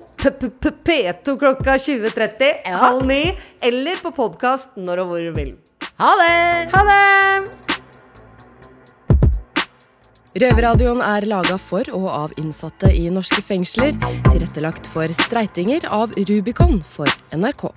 P2 0.85 1.39
klokka 1.39 1.79
20.30, 1.79 2.67
halv 2.67 3.07
ni, 3.07 3.39
eller 3.61 4.03
på 4.03 4.13
podkast 4.13 4.77
når 4.77 5.07
og 5.07 5.15
hvor 5.15 5.25
du 5.25 5.33
vil. 5.33 5.57
Ha 5.99 6.13
det! 6.21 6.69
Ha 6.75 6.85
det! 6.91 7.76
Røverradioen 10.37 10.99
er 11.01 11.25
laga 11.31 11.55
for 11.57 11.89
og 11.97 12.07
av 12.13 12.33
innsatte 12.37 12.91
i 12.93 13.07
norske 13.09 13.41
fengsler. 13.41 13.95
Tilrettelagt 14.27 14.89
for 14.93 15.09
streitinger 15.25 15.87
av 15.89 16.13
Rubicon 16.29 16.77
for 16.85 17.09
NRK. 17.33 17.71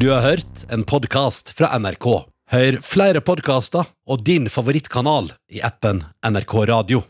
Du 0.00 0.08
har 0.08 0.24
hørt 0.24 0.64
en 0.72 0.86
podkast 0.88 1.52
fra 1.52 1.74
NRK. 1.76 2.08
Hør 2.50 2.80
flere 2.80 3.20
podkaster 3.20 3.92
og 4.08 4.24
din 4.24 4.48
favorittkanal 4.48 5.34
i 5.52 5.60
appen 5.66 6.06
NRK 6.24 6.56
Radio. 6.72 7.04